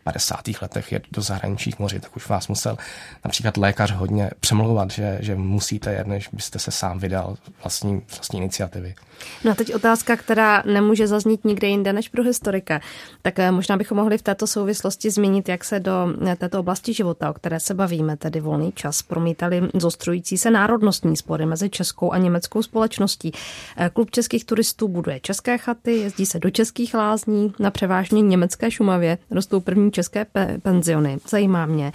50. 0.03 0.39
letech 0.61 0.91
jet 0.91 1.03
do 1.11 1.21
zahraničních 1.21 1.79
moří, 1.79 1.99
tak 1.99 2.15
už 2.15 2.27
vás 2.27 2.47
musel 2.47 2.77
například 3.25 3.57
lékař 3.57 3.91
hodně 3.91 4.29
přemlouvat, 4.39 4.91
že, 4.91 5.17
že 5.21 5.35
musíte 5.35 5.93
jet, 5.93 6.07
než 6.07 6.29
byste 6.33 6.59
se 6.59 6.71
sám 6.71 6.99
vydal 6.99 7.37
vlastní, 7.63 8.01
vlastní 8.09 8.39
iniciativy. 8.39 8.95
No 9.43 9.51
a 9.51 9.55
teď 9.55 9.75
otázka, 9.75 10.15
která 10.15 10.63
nemůže 10.65 11.07
zaznít 11.07 11.45
nikde 11.45 11.67
jinde 11.67 11.93
než 11.93 12.09
pro 12.09 12.23
historika. 12.23 12.81
Tak 13.21 13.39
eh, 13.39 13.51
možná 13.51 13.77
bychom 13.77 13.97
mohli 13.97 14.17
v 14.17 14.21
této 14.21 14.47
souvislosti 14.47 15.09
zmínit, 15.09 15.49
jak 15.49 15.63
se 15.63 15.79
do 15.79 16.13
eh, 16.27 16.35
této 16.35 16.59
oblasti 16.59 16.93
života, 16.93 17.29
o 17.29 17.33
které 17.33 17.59
se 17.59 17.73
bavíme, 17.73 18.17
tedy 18.17 18.39
volný 18.39 18.71
čas, 18.71 19.01
promítali 19.01 19.61
zostrující 19.73 20.37
se 20.37 20.51
národnostní 20.51 21.17
spory 21.17 21.45
mezi 21.45 21.69
českou 21.69 22.11
a 22.11 22.17
německou 22.17 22.63
společností. 22.63 23.31
Eh, 23.77 23.89
Klub 23.93 24.11
českých 24.11 24.45
turistů 24.45 24.87
buduje 24.87 25.19
české 25.19 25.57
chaty, 25.57 25.97
jezdí 25.97 26.25
se 26.25 26.39
do 26.39 26.49
českých 26.49 26.93
lázní, 26.93 27.53
na 27.59 27.71
převážně 27.71 28.21
německé 28.21 28.71
Šumavě 28.71 29.17
rostou 29.31 29.59
první 29.59 29.90
české 29.91 30.23
pe- 30.23 30.59
penziony. 30.61 31.17
Zajímá 31.29 31.65
mě, 31.65 31.91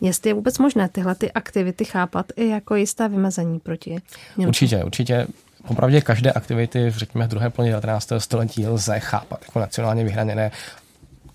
jestli 0.00 0.30
je 0.30 0.34
vůbec 0.34 0.58
možné 0.58 0.88
tyhle 0.88 1.14
ty 1.14 1.32
aktivity 1.32 1.84
chápat 1.84 2.26
i 2.36 2.48
jako 2.48 2.74
jisté 2.74 3.08
vymezení 3.08 3.60
proti 3.60 3.90
Německu. 4.36 4.48
Určitě, 4.48 4.84
určitě 4.84 5.26
Popravdě 5.66 6.00
každé 6.00 6.32
aktivity, 6.32 6.90
řekněme, 6.96 7.28
druhé 7.28 7.50
polovině 7.50 7.72
19. 7.72 8.12
století 8.18 8.66
lze 8.66 9.00
chápat 9.00 9.40
jako 9.42 9.58
nacionálně 9.58 10.04
vyhraněné 10.04 10.50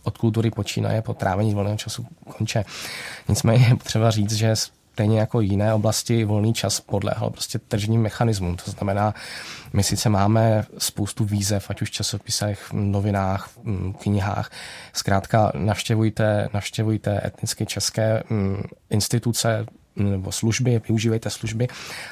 od 0.03 0.17
kultury 0.17 0.51
počínaje 0.51 1.01
po 1.01 1.13
trávení 1.13 1.53
volného 1.53 1.77
času 1.77 2.05
konče. 2.37 2.65
Nicméně 3.29 3.65
je 3.65 3.75
potřeba 3.75 4.11
říct, 4.11 4.33
že 4.33 4.53
stejně 4.95 5.19
jako 5.19 5.41
jiné 5.41 5.73
oblasti 5.73 6.25
volný 6.25 6.53
čas 6.53 6.79
podléhal 6.79 7.29
prostě 7.29 7.59
tržním 7.59 8.01
mechanismům. 8.01 8.55
To 8.55 8.71
znamená, 8.71 9.13
my 9.73 9.83
sice 9.83 10.09
máme 10.09 10.65
spoustu 10.77 11.25
výzev, 11.25 11.69
ať 11.69 11.81
už 11.81 11.89
v 11.89 11.91
časopisech, 11.91 12.73
novinách, 12.73 13.49
knihách. 13.99 14.51
Zkrátka 14.93 15.51
navštěvujte, 15.55 16.49
navštěvujte 16.53 17.21
etnicky 17.27 17.65
české 17.65 18.23
instituce 18.89 19.65
nebo 19.95 20.31
služby, 20.31 20.81
využívejte 20.87 21.29
služby, 21.29 21.67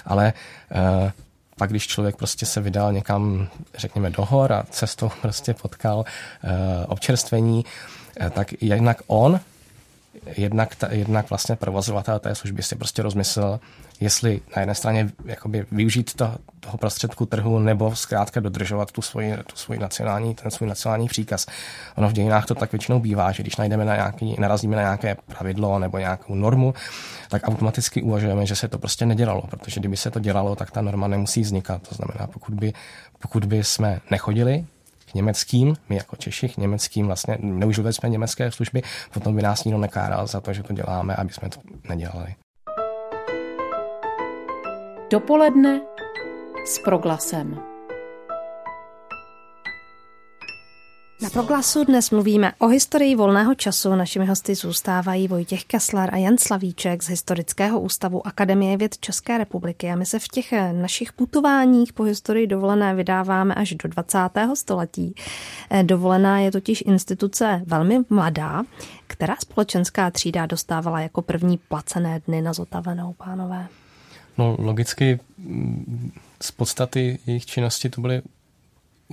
ale 0.05 0.33
uh, 0.75 1.11
pak 1.57 1.69
když 1.69 1.87
člověk 1.87 2.15
prostě 2.15 2.45
se 2.45 2.61
vydal 2.61 2.93
někam, 2.93 3.47
řekněme, 3.77 4.09
do 4.09 4.25
hor 4.25 4.53
a 4.53 4.63
cestou 4.69 5.11
prostě 5.21 5.53
potkal 5.53 5.97
uh, 5.97 6.51
občerstvení, 6.87 7.65
uh, 8.21 8.29
tak 8.29 8.61
jednak 8.61 9.01
on 9.07 9.39
jednak, 10.37 10.75
ta, 10.75 10.87
jednak 10.91 11.29
vlastně 11.29 11.55
provozovatel 11.55 12.19
té 12.19 12.35
služby 12.35 12.63
si 12.63 12.75
prostě 12.75 13.01
rozmyslel, 13.01 13.59
jestli 13.99 14.41
na 14.55 14.59
jedné 14.59 14.75
straně 14.75 15.09
jakoby 15.25 15.65
využít 15.71 16.13
to, 16.13 16.35
toho 16.59 16.77
prostředku 16.77 17.25
trhu 17.25 17.59
nebo 17.59 17.95
zkrátka 17.95 18.39
dodržovat 18.39 18.91
tu 18.91 19.01
svoji, 19.01 19.37
tu 19.37 19.55
svoji 19.55 19.79
nacionální, 19.79 20.35
ten 20.35 20.51
svůj 20.51 20.69
nacionální 20.69 21.07
příkaz. 21.07 21.45
Ono 21.95 22.09
v 22.09 22.13
dějinách 22.13 22.45
to 22.45 22.55
tak 22.55 22.71
většinou 22.71 22.99
bývá, 22.99 23.31
že 23.31 23.43
když 23.43 23.55
najdeme 23.55 23.85
na 23.85 23.95
nějaký, 23.95 24.35
narazíme 24.39 24.75
na 24.75 24.81
nějaké 24.81 25.15
pravidlo 25.15 25.79
nebo 25.79 25.97
nějakou 25.97 26.35
normu, 26.35 26.73
tak 27.29 27.47
automaticky 27.47 28.01
uvažujeme, 28.01 28.45
že 28.45 28.55
se 28.55 28.67
to 28.67 28.79
prostě 28.79 29.05
nedělalo, 29.05 29.41
protože 29.41 29.79
kdyby 29.79 29.97
se 29.97 30.11
to 30.11 30.19
dělalo, 30.19 30.55
tak 30.55 30.71
ta 30.71 30.81
norma 30.81 31.07
nemusí 31.07 31.41
vznikat. 31.41 31.87
To 31.87 31.95
znamená, 31.95 32.27
pokud 32.27 32.53
by, 32.53 32.73
pokud 33.19 33.45
by 33.45 33.63
jsme 33.63 33.99
nechodili 34.11 34.65
německým, 35.13 35.75
my 35.89 35.95
jako 35.95 36.15
Češi, 36.15 36.53
německým 36.57 37.07
vlastně 37.07 37.37
neužívali 37.41 37.93
jsme 37.93 38.09
německé 38.09 38.51
služby, 38.51 38.81
potom 39.13 39.35
by 39.35 39.41
nás 39.41 39.63
nikdo 39.63 39.79
nekáral 39.79 40.27
za 40.27 40.41
to, 40.41 40.53
že 40.53 40.63
to 40.63 40.73
děláme, 40.73 41.15
aby 41.15 41.33
jsme 41.33 41.49
to 41.49 41.59
nedělali. 41.89 42.35
Dopoledne 45.11 45.81
s 46.65 46.79
proglasem. 46.79 47.72
Na 51.23 51.29
proglasu 51.29 51.83
dnes 51.83 52.11
mluvíme 52.11 52.53
o 52.59 52.67
historii 52.67 53.15
volného 53.15 53.55
času. 53.55 53.95
Našimi 53.95 54.25
hosty 54.25 54.55
zůstávají 54.55 55.27
Vojtěch 55.27 55.63
Kessler 55.63 56.09
a 56.13 56.17
Jan 56.17 56.37
Slavíček 56.37 57.03
z 57.03 57.09
Historického 57.09 57.79
ústavu 57.79 58.27
Akademie 58.27 58.77
věd 58.77 58.97
České 58.97 59.37
republiky. 59.37 59.89
A 59.89 59.95
my 59.95 60.05
se 60.05 60.19
v 60.19 60.27
těch 60.27 60.53
našich 60.71 61.13
putováních 61.13 61.93
po 61.93 62.03
historii 62.03 62.47
dovolené 62.47 62.95
vydáváme 62.95 63.55
až 63.55 63.73
do 63.73 63.89
20. 63.89 64.17
století. 64.53 65.15
Dovolená 65.83 66.39
je 66.39 66.51
totiž 66.51 66.83
instituce 66.87 67.61
velmi 67.65 67.99
mladá, 68.09 68.63
která 69.07 69.35
společenská 69.39 70.11
třída 70.11 70.45
dostávala 70.45 70.99
jako 70.99 71.21
první 71.21 71.57
placené 71.57 72.21
dny 72.27 72.41
na 72.41 72.53
zotavenou, 72.53 73.13
pánové. 73.13 73.67
No 74.37 74.55
logicky 74.59 75.19
z 76.41 76.51
podstaty 76.51 77.19
jejich 77.25 77.45
činnosti 77.45 77.89
to 77.89 78.01
byly 78.01 78.21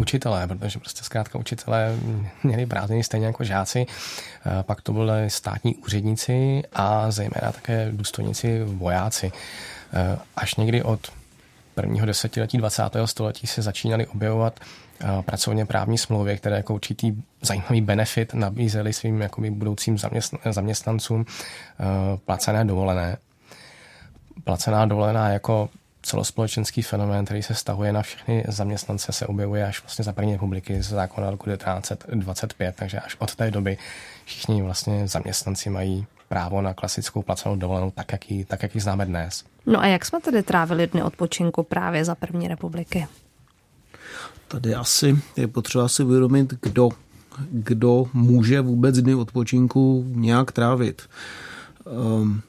učitelé, 0.00 0.46
protože 0.46 0.78
prostě 0.78 1.04
zkrátka 1.04 1.38
učitelé 1.38 1.96
měli 2.42 2.66
prázdniny 2.66 3.04
stejně 3.04 3.26
jako 3.26 3.44
žáci. 3.44 3.86
Eh, 3.86 4.62
pak 4.62 4.80
to 4.80 4.92
byly 4.92 5.30
státní 5.30 5.76
úředníci 5.76 6.62
a 6.72 7.10
zejména 7.10 7.52
také 7.52 7.88
důstojníci 7.92 8.64
vojáci. 8.64 9.32
Eh, 9.92 10.18
až 10.36 10.54
někdy 10.54 10.82
od 10.82 11.12
prvního 11.74 12.06
desetiletí 12.06 12.58
20. 12.58 13.06
století 13.06 13.46
se 13.46 13.62
začínaly 13.62 14.06
objevovat 14.06 14.60
eh, 14.60 15.22
pracovně 15.22 15.66
právní 15.66 15.98
smlouvy, 15.98 16.36
které 16.36 16.56
jako 16.56 16.74
určitý 16.74 17.22
zajímavý 17.42 17.80
benefit 17.80 18.34
nabízely 18.34 18.92
svým 18.92 19.20
jakoby 19.20 19.50
budoucím 19.50 19.96
zaměstnancům 20.50 21.26
placené 22.24 22.64
dovolené. 22.64 23.16
Placená 24.44 24.86
dovolená 24.86 25.28
jako 25.28 25.68
celospolečenský 26.02 26.82
fenomén, 26.82 27.24
který 27.24 27.42
se 27.42 27.54
stahuje 27.54 27.92
na 27.92 28.02
všechny 28.02 28.44
zaměstnance, 28.48 29.12
se 29.12 29.26
objevuje 29.26 29.66
až 29.66 29.82
vlastně 29.82 30.04
za 30.04 30.12
první 30.12 30.32
republiky 30.32 30.82
z 30.82 30.88
zákona 30.88 31.30
roku 31.30 31.50
1925, 31.50 32.74
takže 32.78 33.00
až 33.00 33.16
od 33.18 33.34
té 33.34 33.50
doby 33.50 33.78
všichni 34.24 34.62
vlastně 34.62 35.08
zaměstnanci 35.08 35.70
mají 35.70 36.06
právo 36.28 36.62
na 36.62 36.74
klasickou 36.74 37.22
placenou 37.22 37.56
dovolenou, 37.56 37.90
tak 37.90 38.12
jak, 38.12 38.30
ji, 38.30 38.44
tak, 38.44 38.62
jak 38.62 38.74
ji 38.74 38.80
známe 38.80 39.06
dnes. 39.06 39.44
No 39.66 39.80
a 39.80 39.86
jak 39.86 40.04
jsme 40.04 40.20
tedy 40.20 40.42
trávili 40.42 40.86
dny 40.86 41.02
odpočinku 41.02 41.62
právě 41.62 42.04
za 42.04 42.14
první 42.14 42.48
republiky? 42.48 43.06
Tady 44.48 44.74
asi 44.74 45.18
je 45.36 45.48
potřeba 45.48 45.88
si 45.88 46.02
uvědomit, 46.02 46.54
kdo, 46.62 46.88
kdo 47.50 48.06
může 48.12 48.60
vůbec 48.60 48.96
dny 48.98 49.14
odpočinku 49.14 50.04
nějak 50.08 50.52
trávit. 50.52 51.02
Um, 51.84 52.42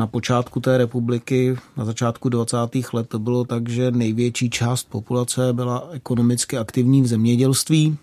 na 0.00 0.06
počátku 0.06 0.60
té 0.60 0.78
republiky, 0.78 1.56
na 1.76 1.84
začátku 1.84 2.28
20. 2.28 2.56
let 2.92 3.08
to 3.08 3.18
bylo 3.18 3.44
tak, 3.44 3.68
že 3.68 3.90
největší 3.90 4.50
část 4.50 4.88
populace 4.90 5.52
byla 5.52 5.88
ekonomicky 5.92 6.58
aktivní 6.58 7.02
v 7.02 7.06
zemědělství. 7.06 7.96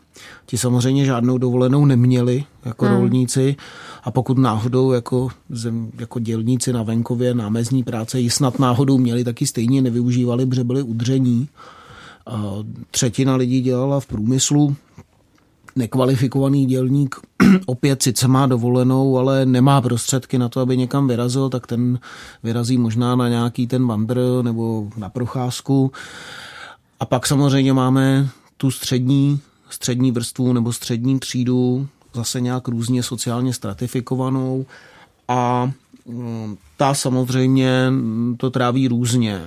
Ti 0.45 0.57
samozřejmě 0.57 1.05
žádnou 1.05 1.37
dovolenou 1.37 1.85
neměli 1.85 2.43
jako 2.65 2.85
hmm. 2.85 2.95
rolníci 2.95 3.55
a 4.03 4.11
pokud 4.11 4.37
náhodou 4.37 4.91
jako, 4.91 5.29
zem, 5.49 5.91
jako 5.99 6.19
dělníci 6.19 6.73
na 6.73 6.83
venkově 6.83 7.33
námezní 7.33 7.83
práce 7.83 8.19
ji 8.19 8.29
snad 8.29 8.59
náhodou 8.59 8.97
měli, 8.97 9.23
taky 9.23 9.47
stejně 9.47 9.81
nevyužívali, 9.81 10.45
protože 10.45 10.63
byli 10.63 10.81
udření. 10.81 11.49
A 12.25 12.53
třetina 12.91 13.35
lidí 13.35 13.61
dělala 13.61 13.99
v 13.99 14.05
průmyslu, 14.05 14.75
nekvalifikovaný 15.77 16.65
dělník 16.65 17.15
opět 17.65 18.03
sice 18.03 18.27
má 18.27 18.45
dovolenou, 18.47 19.17
ale 19.17 19.45
nemá 19.45 19.81
prostředky 19.81 20.37
na 20.37 20.49
to, 20.49 20.59
aby 20.59 20.77
někam 20.77 21.07
vyrazil, 21.07 21.49
tak 21.49 21.67
ten 21.67 21.99
vyrazí 22.43 22.77
možná 22.77 23.15
na 23.15 23.29
nějaký 23.29 23.67
ten 23.67 23.87
vandr 23.87 24.19
nebo 24.41 24.89
na 24.97 25.09
procházku. 25.09 25.91
A 26.99 27.05
pak 27.05 27.27
samozřejmě 27.27 27.73
máme 27.73 28.29
tu 28.57 28.71
střední, 28.71 29.39
střední 29.69 30.11
vrstvu 30.11 30.53
nebo 30.53 30.73
střední 30.73 31.19
třídu, 31.19 31.87
zase 32.13 32.41
nějak 32.41 32.67
různě 32.67 33.03
sociálně 33.03 33.53
stratifikovanou 33.53 34.65
a 35.27 35.71
mm, 36.05 36.57
ta 36.77 36.93
samozřejmě 36.93 37.91
to 38.37 38.49
tráví 38.49 38.87
různě 38.87 39.41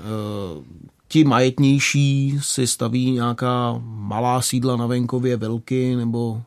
ti 1.13 1.25
majetnější 1.25 2.39
si 2.43 2.67
staví 2.67 3.11
nějaká 3.11 3.81
malá 3.85 4.43
sídla 4.43 4.77
na 4.77 4.87
venkově, 4.87 5.37
velky 5.37 5.97
nebo 5.97 6.43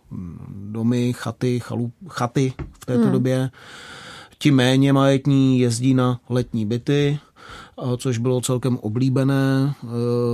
domy, 0.48 1.13
chaty, 1.13 1.60
chalu, 1.60 1.91
chaty 2.08 2.53
v 2.79 2.86
této 2.86 3.03
hmm. 3.03 3.12
době. 3.12 3.51
Ti 4.38 4.51
méně 4.51 4.93
majetní 4.93 5.60
jezdí 5.60 5.93
na 5.93 6.20
letní 6.29 6.65
byty, 6.65 7.20
což 7.98 8.17
bylo 8.17 8.41
celkem 8.41 8.77
oblíbené. 8.77 9.74
E, 9.84 9.88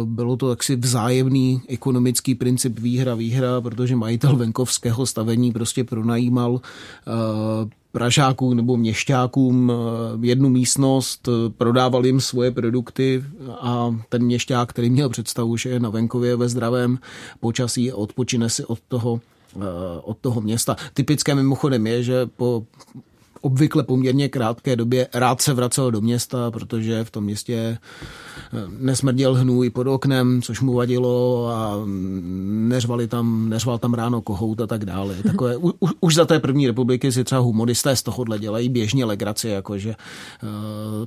bylo 0.06 0.38
to 0.38 0.50
taksi 0.50 0.76
vzájemný 0.76 1.62
ekonomický 1.68 2.36
princip 2.36 2.80
výhra-výhra, 2.80 3.62
protože 3.62 3.96
majitel 3.96 4.36
venkovského 4.36 5.06
stavení 5.06 5.52
prostě 5.52 5.84
pronajímal 5.84 6.62
e, 6.62 7.79
Pražákům 7.92 8.58
nebo 8.58 8.78
měšťákům 8.78 9.72
eh, 9.72 10.28
jednu 10.28 10.50
místnost, 10.50 11.28
eh, 11.28 11.50
prodával 11.50 12.06
jim 12.06 12.22
svoje 12.22 12.52
produkty 12.52 13.24
a 13.62 13.96
ten 14.10 14.24
měšťák, 14.24 14.70
který 14.70 14.90
měl 14.90 15.10
představu, 15.10 15.58
že 15.58 15.70
je 15.70 15.80
na 15.80 15.90
venkově 15.90 16.36
ve 16.36 16.50
zdravém 16.50 17.00
počasí, 17.40 17.92
odpočine 17.92 18.50
si 18.50 18.66
od 18.66 18.80
toho 18.88 19.22
eh, 19.56 19.60
od 20.02 20.18
toho 20.18 20.42
města. 20.42 20.76
Typické 20.94 21.36
mimochodem 21.36 21.88
je, 21.88 22.04
že 22.04 22.26
po 22.26 22.64
obvykle 23.42 23.84
poměrně 23.84 24.30
krátké 24.30 24.76
době 24.76 25.08
rád 25.14 25.42
se 25.42 25.54
vracel 25.54 25.92
do 25.92 26.02
města, 26.02 26.52
protože 26.52 27.04
v 27.04 27.12
tom 27.12 27.24
městě 27.24 27.56
eh, 27.58 28.58
nesmrděl 28.80 29.36
hnůj 29.36 29.70
pod 29.70 29.88
oknem, 29.88 30.42
což 30.42 30.62
mu 30.62 30.74
vadilo 30.74 31.48
a 31.48 31.76
neřvali 31.88 33.08
tam, 33.08 33.50
neřval 33.50 33.78
tam 33.78 33.94
ráno 33.94 34.22
kohout 34.22 34.62
a 34.62 34.68
tak 34.68 34.86
dále. 34.86 35.16
Takové, 35.24 35.58
u, 35.58 35.74
už 36.00 36.16
za 36.16 36.26
té 36.26 36.40
první 36.40 36.68
republiky 36.68 37.12
si 37.12 37.24
třeba 37.24 37.42
humoristé 37.42 37.96
z 37.96 38.04
tohohle 38.04 38.40
dělají 38.40 38.70
běžně 38.70 39.06
legraci, 39.06 39.48
jakože 39.48 39.90
uh, 39.90 40.48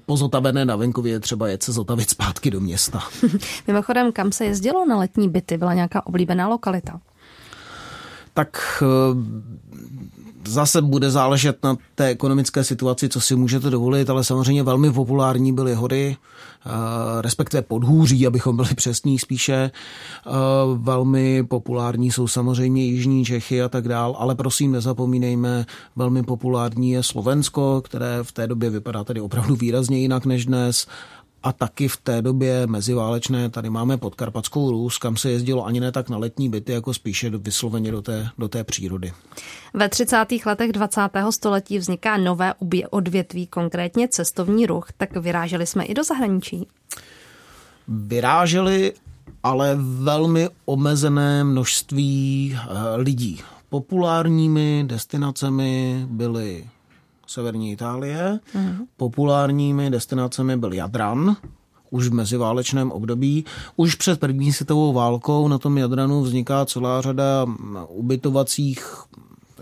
pozotavené 0.07 0.65
na 0.65 0.77
venkově 0.77 1.21
třeba 1.21 1.49
jet 1.49 1.62
se 1.62 1.73
zotavit 1.73 2.11
zpátky 2.11 2.51
do 2.51 2.61
města. 2.61 3.01
Mimochodem, 3.67 4.12
kam 4.12 4.33
se 4.33 4.45
jezdilo 4.45 4.87
na 4.87 4.99
letní 4.99 5.29
byty? 5.29 5.59
Byla 5.59 5.75
nějaká 5.75 6.07
oblíbená 6.07 6.49
lokalita? 6.49 7.01
Tak 8.35 8.83
uh, 8.83 9.19
zase 10.49 10.82
bude 10.82 11.11
záležet 11.11 11.58
na 11.64 11.76
té 11.94 12.06
ekonomické 12.06 12.64
situaci, 12.64 13.08
co 13.08 13.20
si 13.20 13.37
můžete 13.37 13.70
dovolit, 13.70 14.11
ale 14.11 14.25
samozřejmě 14.25 14.62
velmi 14.62 14.92
populární 14.92 15.52
byly 15.52 15.75
hory, 15.75 16.16
eh, 16.16 16.68
respektive 17.22 17.62
podhůří, 17.62 18.26
abychom 18.26 18.56
byli 18.56 18.75
přesní 18.75 19.18
spíše. 19.18 19.70
Eh, 20.26 20.30
velmi 20.76 21.44
populární 21.44 22.11
jsou 22.11 22.28
samozřejmě 22.28 22.84
Jižní 22.84 23.25
Čechy 23.25 23.62
a 23.62 23.68
tak 23.68 23.88
dál, 23.88 24.16
ale 24.18 24.34
prosím 24.34 24.72
nezapomínejme, 24.72 25.66
velmi 25.96 26.22
populární 26.22 26.90
je 26.90 27.02
Slovensko, 27.02 27.83
které 27.85 28.18
v 28.22 28.33
té 28.33 28.46
době 28.46 28.70
vypadá 28.70 29.05
tedy 29.05 29.20
opravdu 29.20 29.57
výrazně 29.57 29.98
jinak 29.98 30.26
než 30.26 30.46
dnes 30.46 30.87
a 31.42 31.52
taky 31.52 31.88
v 31.88 31.96
té 31.96 32.22
době 32.22 32.66
meziválečné 32.66 33.50
tady 33.50 33.70
máme 33.70 33.96
podkarpatskou 33.96 34.70
Rus, 34.70 34.98
kam 34.98 35.16
se 35.16 35.31
jezdilo 35.31 35.66
ani 35.66 35.81
ne 35.81 35.92
tak 35.92 36.09
na 36.09 36.18
letní 36.18 36.48
byty, 36.48 36.72
jako 36.72 36.94
spíše 36.94 37.31
vysloveně 37.31 37.90
do 37.92 38.02
té, 38.02 38.28
do 38.38 38.48
té 38.48 38.64
přírody. 38.64 39.12
Ve 39.74 39.88
30. 39.88 40.26
letech 40.46 40.72
20. 40.72 41.00
století 41.31 41.78
vzniká 41.78 42.16
nové 42.16 42.55
odvětví, 42.90 43.46
konkrétně 43.46 44.09
cestovní 44.09 44.66
ruch, 44.66 44.88
tak 44.96 45.16
vyráželi 45.16 45.66
jsme 45.66 45.85
i 45.85 45.94
do 45.94 46.05
zahraničí. 46.05 46.66
Vyráželi, 47.88 48.92
ale 49.42 49.78
velmi 49.81 50.48
omezené 50.64 51.44
množství 51.44 52.57
eh, 52.57 52.66
lidí. 52.96 53.40
Populárními 53.68 54.85
destinacemi 54.87 56.07
byly 56.09 56.64
severní 57.33 57.73
Itálie. 57.73 58.40
Mm. 58.55 58.79
Populárními 58.97 59.90
destinacemi 59.90 60.57
byl 60.57 60.73
Jadran, 60.73 61.37
už 61.90 62.09
v 62.09 62.12
meziválečném 62.12 62.90
období. 62.90 63.45
Už 63.77 63.95
před 63.95 64.21
první 64.21 64.53
světovou 64.53 64.92
válkou 64.92 65.49
na 65.49 65.59
tom 65.59 65.79
Jadranu 65.79 66.23
vzniká 66.23 66.66
celá 66.66 67.01
řada 67.01 67.47
ubytovacích 67.88 68.87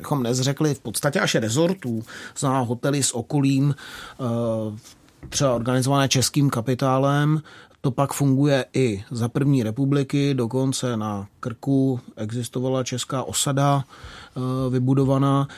bychom 0.00 0.22
nezřekli, 0.22 0.74
v 0.74 0.80
podstatě 0.80 1.20
až 1.20 1.34
rezortů, 1.34 2.02
zná 2.38 2.60
hotely 2.60 3.02
s 3.02 3.14
okolím, 3.14 3.74
eh, 3.74 5.28
třeba 5.28 5.54
organizované 5.54 6.08
českým 6.08 6.50
kapitálem, 6.50 7.42
to 7.80 7.90
pak 7.90 8.12
funguje 8.12 8.64
i 8.72 9.04
za 9.10 9.28
první 9.28 9.62
republiky, 9.62 10.34
dokonce 10.34 10.96
na 10.96 11.26
Krku 11.40 12.00
existovala 12.16 12.84
česká 12.84 13.22
osada 13.22 13.84
eh, 13.84 14.70
vybudovaná. 14.70 15.48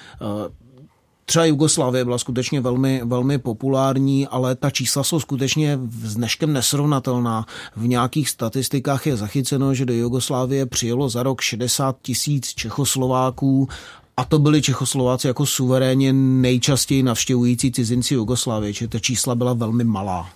Třeba 1.26 1.44
Jugoslávie 1.44 2.04
byla 2.04 2.18
skutečně 2.18 2.60
velmi, 2.60 3.02
velmi 3.04 3.38
populární, 3.38 4.26
ale 4.26 4.54
ta 4.54 4.70
čísla 4.70 5.04
jsou 5.04 5.20
skutečně 5.20 5.78
s 6.02 6.14
dneškem 6.14 6.52
nesrovnatelná. 6.52 7.46
V 7.76 7.86
nějakých 7.86 8.28
statistikách 8.28 9.06
je 9.06 9.16
zachyceno, 9.16 9.74
že 9.74 9.86
do 9.86 9.94
Jugoslávie 9.94 10.66
přijelo 10.66 11.08
za 11.08 11.22
rok 11.22 11.40
60 11.40 11.96
tisíc 12.02 12.46
Čechoslováků 12.46 13.68
a 14.16 14.24
to 14.24 14.38
byli 14.38 14.62
Čechoslováci 14.62 15.26
jako 15.26 15.46
suverénně 15.46 16.12
nejčastěji 16.12 17.02
navštěvující 17.02 17.72
cizinci 17.72 18.14
Jugoslávie, 18.14 18.74
čili 18.74 18.88
ta 18.88 18.98
čísla 18.98 19.34
byla 19.34 19.52
velmi 19.52 19.84
malá. 19.84 20.28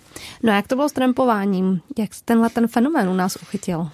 No 0.43 0.51
a 0.51 0.55
jak 0.55 0.67
to 0.67 0.75
bylo 0.75 0.89
s 0.89 0.91
trampováním? 0.91 1.81
Jak 1.97 2.09
tenhle 2.25 2.49
ten 2.49 2.67
fenomén 2.67 3.09
u 3.09 3.13
nás 3.13 3.37
uchytil? 3.41 3.89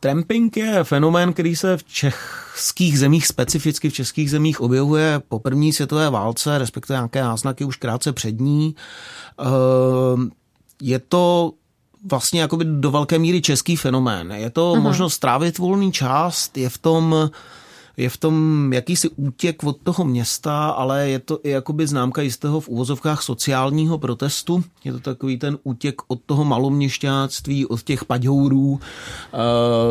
Tramping 0.00 0.56
je 0.56 0.84
fenomén, 0.84 1.32
který 1.32 1.56
se 1.56 1.76
v 1.76 1.84
českých 1.84 2.98
zemích, 2.98 3.26
specificky 3.26 3.90
v 3.90 3.94
českých 3.94 4.30
zemích, 4.30 4.60
objevuje 4.60 5.20
po 5.28 5.38
první 5.38 5.72
světové 5.72 6.10
válce, 6.10 6.58
respektive 6.58 6.96
nějaké 6.96 7.22
náznaky 7.22 7.64
už 7.64 7.76
krátce 7.76 8.12
před 8.12 8.40
ní. 8.40 8.74
Ehm, 9.40 10.30
je 10.82 10.98
to 10.98 11.52
vlastně 12.10 12.40
jakoby 12.40 12.64
do 12.64 12.90
velké 12.90 13.18
míry 13.18 13.42
český 13.42 13.76
fenomén. 13.76 14.32
Je 14.32 14.50
to 14.50 14.72
uh-huh. 14.72 14.82
možnost 14.82 15.14
strávit 15.14 15.58
volný 15.58 15.92
čas, 15.92 16.50
je 16.56 16.68
v 16.68 16.78
tom 16.78 17.30
je 17.96 18.08
v 18.08 18.16
tom 18.16 18.72
jakýsi 18.72 19.08
útěk 19.08 19.64
od 19.64 19.76
toho 19.82 20.04
města, 20.04 20.68
ale 20.68 21.08
je 21.08 21.18
to 21.18 21.40
i 21.42 21.50
jakoby 21.50 21.86
známka 21.86 22.22
jistého 22.22 22.60
v 22.60 22.68
úvozovkách 22.68 23.22
sociálního 23.22 23.98
protestu. 23.98 24.64
Je 24.84 24.92
to 24.92 25.00
takový 25.00 25.38
ten 25.38 25.58
útěk 25.62 26.02
od 26.08 26.20
toho 26.26 26.44
maloměšťáctví, 26.44 27.66
od 27.66 27.82
těch 27.82 28.04
paďourů 28.04 28.70
uh, 28.70 28.80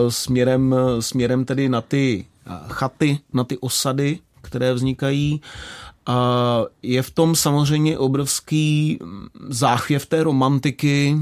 směrem, 0.09 0.75
směrem 0.99 1.45
tedy 1.45 1.69
na 1.69 1.81
ty 1.81 2.25
chaty, 2.67 3.19
na 3.33 3.43
ty 3.43 3.57
osady, 3.57 4.19
které 4.41 4.73
vznikají. 4.73 5.41
Je 6.81 7.01
v 7.01 7.11
tom 7.11 7.35
samozřejmě 7.35 7.97
obrovský 7.97 8.99
záchvěv 9.49 10.05
té 10.05 10.23
romantiky 10.23 11.17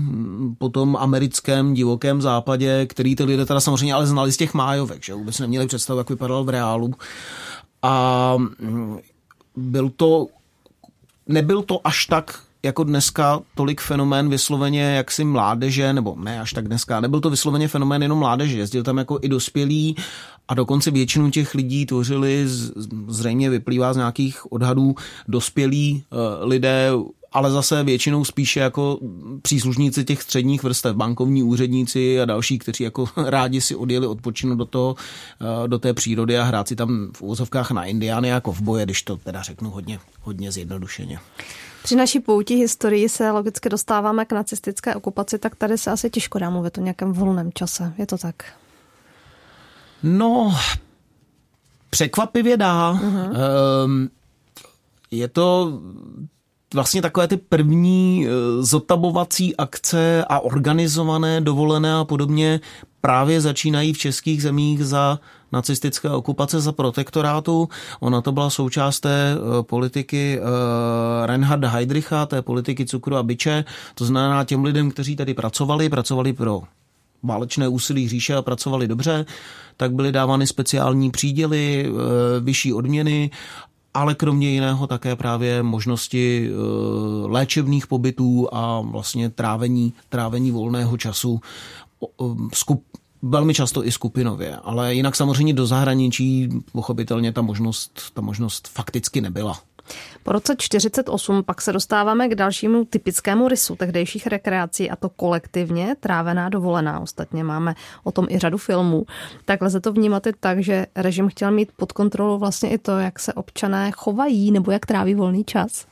po 0.58 0.70
tom 0.70 0.98
americkém 1.00 1.74
divokém 1.74 2.22
západě, 2.22 2.86
který 2.86 3.16
ty 3.16 3.24
lidé 3.24 3.46
teda 3.46 3.60
samozřejmě 3.60 3.94
ale 3.94 4.08
znali 4.08 4.32
z 4.32 4.38
těch 4.38 4.54
májovek, 4.54 5.04
že 5.04 5.14
vůbec 5.14 5.40
neměli 5.40 5.68
představu, 5.68 5.98
jak 5.98 6.10
vypadal 6.10 6.44
v 6.44 6.50
reálu. 6.50 6.94
A 7.82 8.38
byl 9.56 9.90
to, 9.90 10.28
nebyl 11.28 11.62
to 11.62 11.88
až 11.88 12.06
tak 12.06 12.40
jako 12.64 12.84
dneska 12.84 13.40
tolik 13.56 13.82
fenomén 13.82 14.30
vysloveně 14.30 14.82
jaksi 14.82 15.24
mládeže, 15.24 15.94
nebo 15.94 16.16
ne 16.20 16.42
až 16.42 16.54
tak 16.54 16.68
dneska, 16.68 17.00
nebyl 17.00 17.20
to 17.20 17.30
vysloveně 17.30 17.68
fenomén 17.68 18.02
jenom 18.02 18.20
mládeže, 18.20 18.58
jezdil 18.58 18.84
tam 18.84 18.98
jako 18.98 19.20
i 19.22 19.30
dospělí 19.30 19.96
a 20.48 20.54
dokonce 20.54 20.92
většinu 20.92 21.32
těch 21.32 21.56
lidí 21.56 21.86
tvořili, 21.86 22.44
zřejmě 23.08 23.50
vyplývá 23.50 23.94
z 23.94 23.98
nějakých 23.98 24.52
odhadů, 24.52 24.96
dospělí 25.28 26.04
uh, 26.12 26.48
lidé 26.48 26.92
ale 27.34 27.52
zase 27.52 27.84
většinou 27.84 28.26
spíše 28.26 28.60
jako 28.60 29.00
příslušníci 29.42 30.04
těch 30.04 30.22
středních 30.22 30.64
vrstev, 30.64 30.96
bankovní 30.96 31.44
úředníci 31.44 32.22
a 32.22 32.26
další, 32.26 32.60
kteří 32.60 32.84
jako 32.84 33.06
rádi 33.26 33.62
si 33.62 33.76
odjeli 33.76 34.08
odpočinout 34.08 34.56
do, 34.56 34.66
toho, 34.66 34.96
eh, 35.42 35.68
do 35.68 35.80
té 35.80 35.94
přírody 35.94 36.38
a 36.38 36.44
hrát 36.44 36.68
si 36.68 36.76
tam 36.76 37.12
v 37.16 37.22
úvozovkách 37.22 37.72
na 37.72 37.86
indiány 37.86 38.28
jako 38.28 38.52
v 38.52 38.62
boje, 38.62 38.86
když 38.86 39.04
to 39.04 39.18
teda 39.18 39.42
řeknu 39.42 39.70
hodně, 39.70 40.00
hodně 40.22 40.52
zjednodušeně. 40.52 41.20
Při 41.84 41.96
naší 41.96 42.20
pouti 42.20 42.56
historii 42.56 43.10
se 43.10 43.32
logicky 43.32 43.70
dostáváme 43.70 44.26
k 44.26 44.32
nacistické 44.32 44.96
okupaci, 44.96 45.40
tak 45.40 45.56
tady 45.56 45.78
se 45.78 45.92
asi 45.92 46.10
těžko 46.10 46.40
dá 46.40 46.50
mluvit 46.50 46.78
o 46.78 46.82
nějakém 46.82 47.14
volném 47.14 47.52
čase. 47.54 47.94
Je 47.98 48.06
to 48.06 48.18
tak? 48.18 48.36
No, 50.04 50.56
překvapivě 51.90 52.58
dá. 52.58 52.94
Uh-huh. 52.94 54.10
Je 55.12 55.28
to 55.28 55.80
vlastně 56.74 57.02
takové 57.02 57.28
ty 57.28 57.38
první 57.38 58.28
eh, 58.28 58.30
zotabovací 58.64 59.58
akce 59.58 60.26
a 60.30 60.40
organizované 60.40 61.42
dovolené 61.42 61.94
a 61.96 62.04
podobně 62.04 62.60
právě 63.06 63.42
začínají 63.42 63.94
v 63.94 63.98
českých 63.98 64.44
zemích 64.44 64.86
za 64.86 65.20
nacistické 65.52 66.10
okupace 66.10 66.60
za 66.60 66.72
protektorátu. 66.72 67.70
Ona 68.00 68.22
to 68.22 68.32
byla 68.32 68.50
součást 68.50 69.00
té 69.00 69.36
eh, 69.36 69.64
politiky 69.64 70.40
eh, 70.40 71.28
Reinharda 71.28 71.70
Heydricha, 71.70 72.26
té 72.26 72.42
politiky 72.42 72.86
cukru 72.86 73.16
a 73.16 73.24
byče. 73.24 73.66
To 73.96 74.06
znamená 74.06 74.44
těm 74.44 74.64
lidem, 74.64 74.92
kteří 74.92 75.16
tady 75.16 75.34
pracovali, 75.34 75.90
pracovali 75.90 76.34
pro 76.34 76.62
válečné 77.24 77.68
úsilí 77.68 78.10
říše 78.10 78.36
a 78.36 78.42
pracovali 78.42 78.88
dobře, 78.88 79.26
tak 79.78 79.94
byly 79.94 80.12
dávány 80.12 80.48
speciální 80.48 81.12
příděly, 81.12 81.92
vyšší 82.40 82.74
odměny 82.74 83.32
ale 83.94 84.16
kromě 84.16 84.50
jiného 84.50 84.88
také 84.88 85.16
právě 85.16 85.64
možnosti 85.64 86.50
eh, 86.50 86.54
léčebných 87.28 87.88
pobytů 87.88 88.48
a 88.52 88.82
vlastně 88.82 89.30
trávení, 89.30 89.94
trávení 90.10 90.52
volného 90.52 90.98
času 90.98 91.42
skup, 92.54 92.84
velmi 93.22 93.54
často 93.54 93.86
i 93.86 93.92
skupinově, 93.92 94.56
ale 94.56 94.96
jinak 94.96 95.16
samozřejmě 95.16 95.54
do 95.54 95.66
zahraničí 95.66 96.50
pochopitelně 96.72 97.32
ta 97.32 97.42
možnost, 97.42 98.02
ta 98.14 98.22
možnost 98.22 98.68
fakticky 98.68 99.22
nebyla. 99.22 99.60
Po 100.24 100.32
roce 100.32 100.56
48 100.58 101.44
pak 101.44 101.62
se 101.62 101.74
dostáváme 101.74 102.30
k 102.30 102.36
dalšímu 102.36 102.86
typickému 102.86 103.48
rysu 103.48 103.76
tehdejších 103.76 104.28
rekreací 104.28 104.90
a 104.90 104.96
to 104.96 105.10
kolektivně 105.10 105.96
trávená 106.00 106.50
dovolená. 106.50 107.00
Ostatně 107.00 107.44
máme 107.44 107.76
o 108.04 108.12
tom 108.12 108.28
i 108.30 108.40
řadu 108.40 108.58
filmů. 108.58 109.06
Tak 109.46 109.62
lze 109.62 109.80
to 109.80 109.94
vnímat 109.94 110.28
i 110.28 110.34
tak, 110.40 110.64
že 110.64 110.86
režim 110.96 111.30
chtěl 111.30 111.52
mít 111.52 111.70
pod 111.78 111.92
kontrolou 111.92 112.38
vlastně 112.38 112.70
i 112.70 112.78
to, 112.78 112.92
jak 112.92 113.20
se 113.20 113.34
občané 113.34 113.92
chovají 113.92 114.52
nebo 114.52 114.72
jak 114.72 114.86
tráví 114.86 115.16
volný 115.16 115.44
čas? 115.44 115.86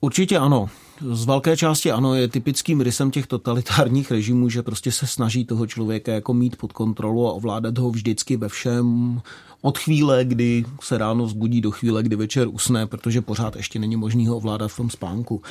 Určitě 0.00 0.38
ano. 0.38 0.68
Z 1.00 1.24
velké 1.24 1.56
části 1.56 1.92
ano, 1.92 2.14
je 2.14 2.28
typickým 2.28 2.80
rysem 2.80 3.10
těch 3.10 3.26
totalitárních 3.26 4.10
režimů, 4.10 4.48
že 4.48 4.62
prostě 4.62 4.92
se 4.92 5.06
snaží 5.06 5.44
toho 5.44 5.66
člověka 5.66 6.12
jako 6.12 6.34
mít 6.34 6.56
pod 6.56 6.72
kontrolu 6.72 7.28
a 7.28 7.32
ovládat 7.32 7.78
ho 7.78 7.90
vždycky 7.90 8.36
ve 8.36 8.48
všem, 8.48 9.20
od 9.62 9.78
chvíle, 9.78 10.24
kdy 10.24 10.64
se 10.80 10.98
ráno 10.98 11.26
vzbudí 11.26 11.60
do 11.60 11.70
chvíle, 11.70 12.02
kdy 12.02 12.16
večer 12.16 12.48
usne, 12.48 12.86
protože 12.86 13.20
pořád 13.20 13.56
ještě 13.56 13.78
není 13.78 13.96
možný 13.96 14.26
ho 14.26 14.36
ovládat 14.36 14.68
v 14.68 14.76
tom 14.76 14.90
spánku. 14.90 15.42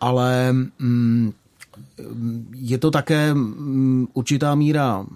Ale 0.00 0.52
mm, 0.52 1.32
je 2.52 2.78
to 2.78 2.90
také 2.90 3.34
mm, 3.34 4.06
určitá 4.14 4.54
míra 4.54 5.06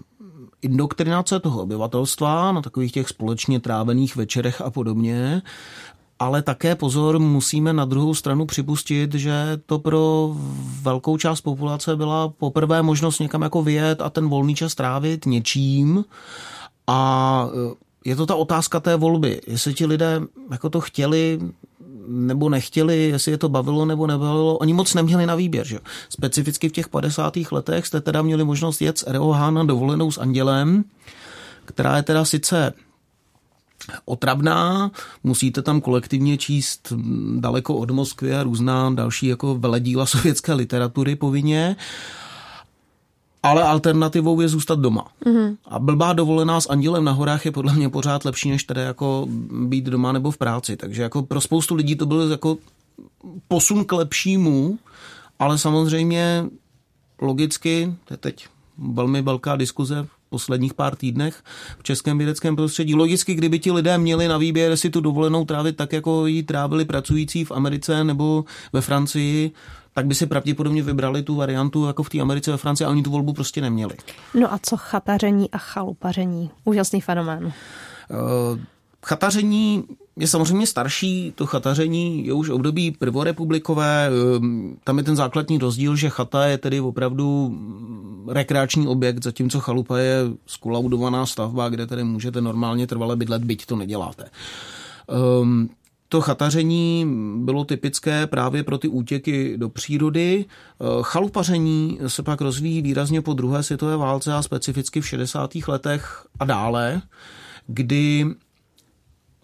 indoktrinace 0.63 1.41
toho 1.41 1.63
obyvatelstva 1.63 2.53
na 2.53 2.63
takových 2.63 2.93
těch 2.93 3.09
společně 3.09 3.61
trávených 3.61 4.17
večerech 4.17 4.61
a 4.61 4.71
podobně. 4.71 5.43
Ale 6.19 6.43
také 6.43 6.75
pozor, 6.75 7.19
musíme 7.19 7.73
na 7.73 7.85
druhou 7.85 8.15
stranu 8.15 8.47
připustit, 8.47 9.15
že 9.15 9.59
to 9.67 9.79
pro 9.79 10.35
velkou 10.83 11.17
část 11.17 11.41
populace 11.41 11.97
byla 11.97 12.29
poprvé 12.29 12.83
možnost 12.83 13.19
někam 13.19 13.43
jako 13.43 13.63
vyjet 13.63 14.03
a 14.03 14.11
ten 14.11 14.29
volný 14.29 14.55
čas 14.55 14.75
trávit 14.75 15.27
něčím. 15.27 16.05
A 16.87 17.49
je 18.05 18.17
to 18.17 18.27
ta 18.27 18.35
otázka 18.35 18.81
té 18.81 18.97
volby. 18.97 19.41
Jestli 19.47 19.75
ti 19.75 19.87
lidé 19.87 20.21
jako 20.51 20.71
to 20.71 20.81
chtěli 20.81 21.41
nebo 22.09 22.49
nechtěli, 22.49 23.09
jestli 23.09 23.33
je 23.33 23.39
to 23.39 23.49
bavilo 23.49 23.85
nebo 23.85 24.07
nebavilo, 24.07 24.59
oni 24.59 24.73
moc 24.73 24.95
neměli 24.95 25.27
na 25.27 25.35
výběr. 25.35 25.67
Že? 25.67 25.79
Specificky 26.09 26.69
v 26.69 26.73
těch 26.73 26.89
50. 26.89 27.35
letech 27.51 27.87
jste 27.87 28.01
teda 28.01 28.23
měli 28.23 28.45
možnost 28.45 28.83
jet 28.83 28.99
z 28.99 29.05
ROH 29.07 29.51
na 29.51 29.65
dovolenou 29.65 30.11
s 30.11 30.19
Andělem, 30.19 30.85
která 31.65 31.97
je 31.97 32.03
teda 32.03 32.25
sice 32.25 32.73
otravná, 34.05 34.91
musíte 35.25 35.63
tam 35.63 35.81
kolektivně 35.81 36.39
číst 36.39 36.93
daleko 37.39 37.75
od 37.77 37.91
Moskvy 37.91 38.35
a 38.35 38.43
různá 38.43 38.91
další 38.91 39.27
jako 39.27 39.55
veledíla 39.55 40.07
sovětské 40.07 40.53
literatury 40.53 41.17
povinně, 41.17 41.77
ale 43.43 43.63
alternativou 43.63 44.41
je 44.41 44.49
zůstat 44.49 44.79
doma. 44.79 45.07
Mm-hmm. 45.25 45.57
A 45.67 45.79
blbá 45.79 46.13
dovolená 46.13 46.61
s 46.61 46.71
andělem 46.71 47.05
na 47.05 47.13
horách 47.13 47.45
je 47.45 47.53
podle 47.53 47.73
mě 47.73 47.89
pořád 47.89 48.25
lepší, 48.25 48.51
než 48.51 48.65
tedy 48.65 48.81
jako 48.81 49.27
být 49.67 49.85
doma 49.85 50.13
nebo 50.13 50.31
v 50.31 50.39
práci. 50.39 50.77
Takže 50.77 51.03
jako 51.03 51.23
pro 51.23 51.41
spoustu 51.41 51.75
lidí 51.75 51.97
to 51.97 52.07
byl 52.07 52.31
jako 52.31 52.57
posun 53.49 53.85
k 53.85 53.93
lepšímu, 53.93 54.79
ale 55.39 55.59
samozřejmě 55.59 56.45
logicky, 57.21 57.95
to 58.05 58.15
je 58.15 58.19
teď 58.19 58.47
velmi 58.79 59.23
velká 59.23 59.57
diskuze 59.57 60.07
posledních 60.29 60.75
pár 60.75 60.97
týdnech 60.97 61.43
v 61.79 61.83
českém 61.83 62.19
vědeckém 62.19 62.57
prostředí. 62.57 62.95
Logicky, 62.95 63.35
kdyby 63.35 63.59
ti 63.59 63.73
lidé 63.73 63.99
měli 63.99 64.29
na 64.29 64.39
výběr 64.39 64.77
si 64.77 64.91
tu 64.91 65.01
dovolenou 65.01 65.45
trávit 65.45 65.77
tak, 65.77 65.93
jako 65.93 66.27
ji 66.27 66.43
trávili 66.43 66.85
pracující 66.85 67.45
v 67.45 67.51
Americe 67.53 68.05
nebo 68.05 68.45
ve 68.73 68.81
Francii, 68.81 69.51
tak 69.95 70.07
by 70.07 70.15
si 70.15 70.27
pravděpodobně 70.27 70.83
vybrali 70.83 71.23
tu 71.23 71.35
variantu 71.35 71.87
jako 71.87 72.03
v 72.03 72.09
té 72.09 72.21
Americe 72.21 72.51
ve 72.51 72.57
Francii 72.57 72.87
a 72.87 72.91
oni 72.91 73.03
tu 73.03 73.11
volbu 73.11 73.33
prostě 73.33 73.61
neměli. 73.61 73.95
No 74.35 74.53
a 74.53 74.59
co 74.63 74.77
chataření 74.77 75.51
a 75.51 75.59
chalupaření? 75.59 76.51
Úžasný 76.65 77.01
fenomén. 77.01 77.45
Uh, 77.45 78.59
chataření 79.09 79.85
je 80.19 80.27
samozřejmě 80.27 80.67
starší, 80.67 81.33
to 81.35 81.47
chataření 81.47 82.27
je 82.27 82.33
už 82.33 82.49
období 82.49 82.91
prvorepublikové, 82.91 84.11
ehm, 84.37 84.77
tam 84.85 84.99
je 84.99 85.05
ten 85.05 85.17
základní 85.17 85.59
rozdíl, 85.59 85.97
že 85.97 86.09
chata 86.09 86.47
je 86.47 86.59
tedy 86.59 86.81
opravdu 86.81 87.59
rekreační 88.29 88.87
objekt, 88.87 89.25
zatímco 89.25 89.61
chalupa 89.61 89.99
je 89.99 90.17
skolaudovaná 90.47 91.27
stavba, 91.27 91.69
kde 91.69 91.87
tedy 91.87 92.05
můžete 92.05 92.41
normálně 92.41 92.87
trvale 92.87 93.17
bydlet, 93.17 93.45
byť 93.45 93.67
to 93.67 93.77
neděláte. 93.77 94.25
Um, 95.41 95.71
to 96.09 96.21
chataření 96.21 97.07
bylo 97.45 97.65
typické 97.65 98.27
právě 98.27 98.63
pro 98.63 98.79
ty 98.79 98.89
útěky 98.89 99.57
do 99.57 99.69
přírody. 99.69 100.45
Chalupaření 101.03 101.99
se 102.07 102.23
pak 102.23 102.41
rozvíjí 102.41 102.83
výrazně 102.83 103.23
po 103.23 103.33
druhé 103.33 103.63
světové 103.63 103.97
válce 103.97 104.35
a 104.35 104.43
specificky 104.43 105.01
v 105.01 105.09
60. 105.09 105.51
letech 105.69 106.27
a 106.41 106.45
dále, 106.45 107.03
kdy 107.67 108.27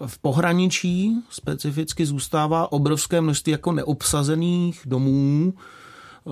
v 0.06 0.18
pohraničí 0.18 1.16
specificky 1.30 2.06
zůstává 2.06 2.72
obrovské 2.72 3.20
množství 3.20 3.52
jako 3.52 3.72
neobsazených 3.72 4.82
domů 4.86 5.54
eh, 5.56 6.30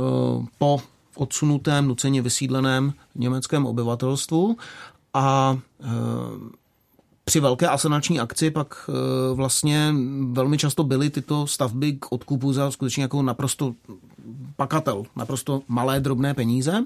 po 0.59 0.81
odsunutém, 1.17 1.89
nuceně 1.89 2.23
vysídleném 2.23 2.93
německém 3.15 3.67
obyvatelstvu 3.67 4.57
a 5.15 5.59
eh, 5.81 5.87
při 7.25 7.41
velké 7.41 7.69
asanační 7.69 8.21
akci 8.21 8.51
pak 8.51 8.91
e, 8.91 9.35
vlastně 9.35 9.95
velmi 10.31 10.59
často 10.59 10.85
byly 10.85 11.11
tyto 11.11 11.47
stavby 11.47 11.93
k 11.93 12.13
odkupu 12.13 12.53
za 12.53 12.71
skutečně 12.71 13.03
jako 13.03 13.23
naprosto 13.23 13.75
pakatel, 14.57 15.05
naprosto 15.17 15.63
malé 15.69 16.01
drobné 16.01 16.35
peníze. 16.35 16.85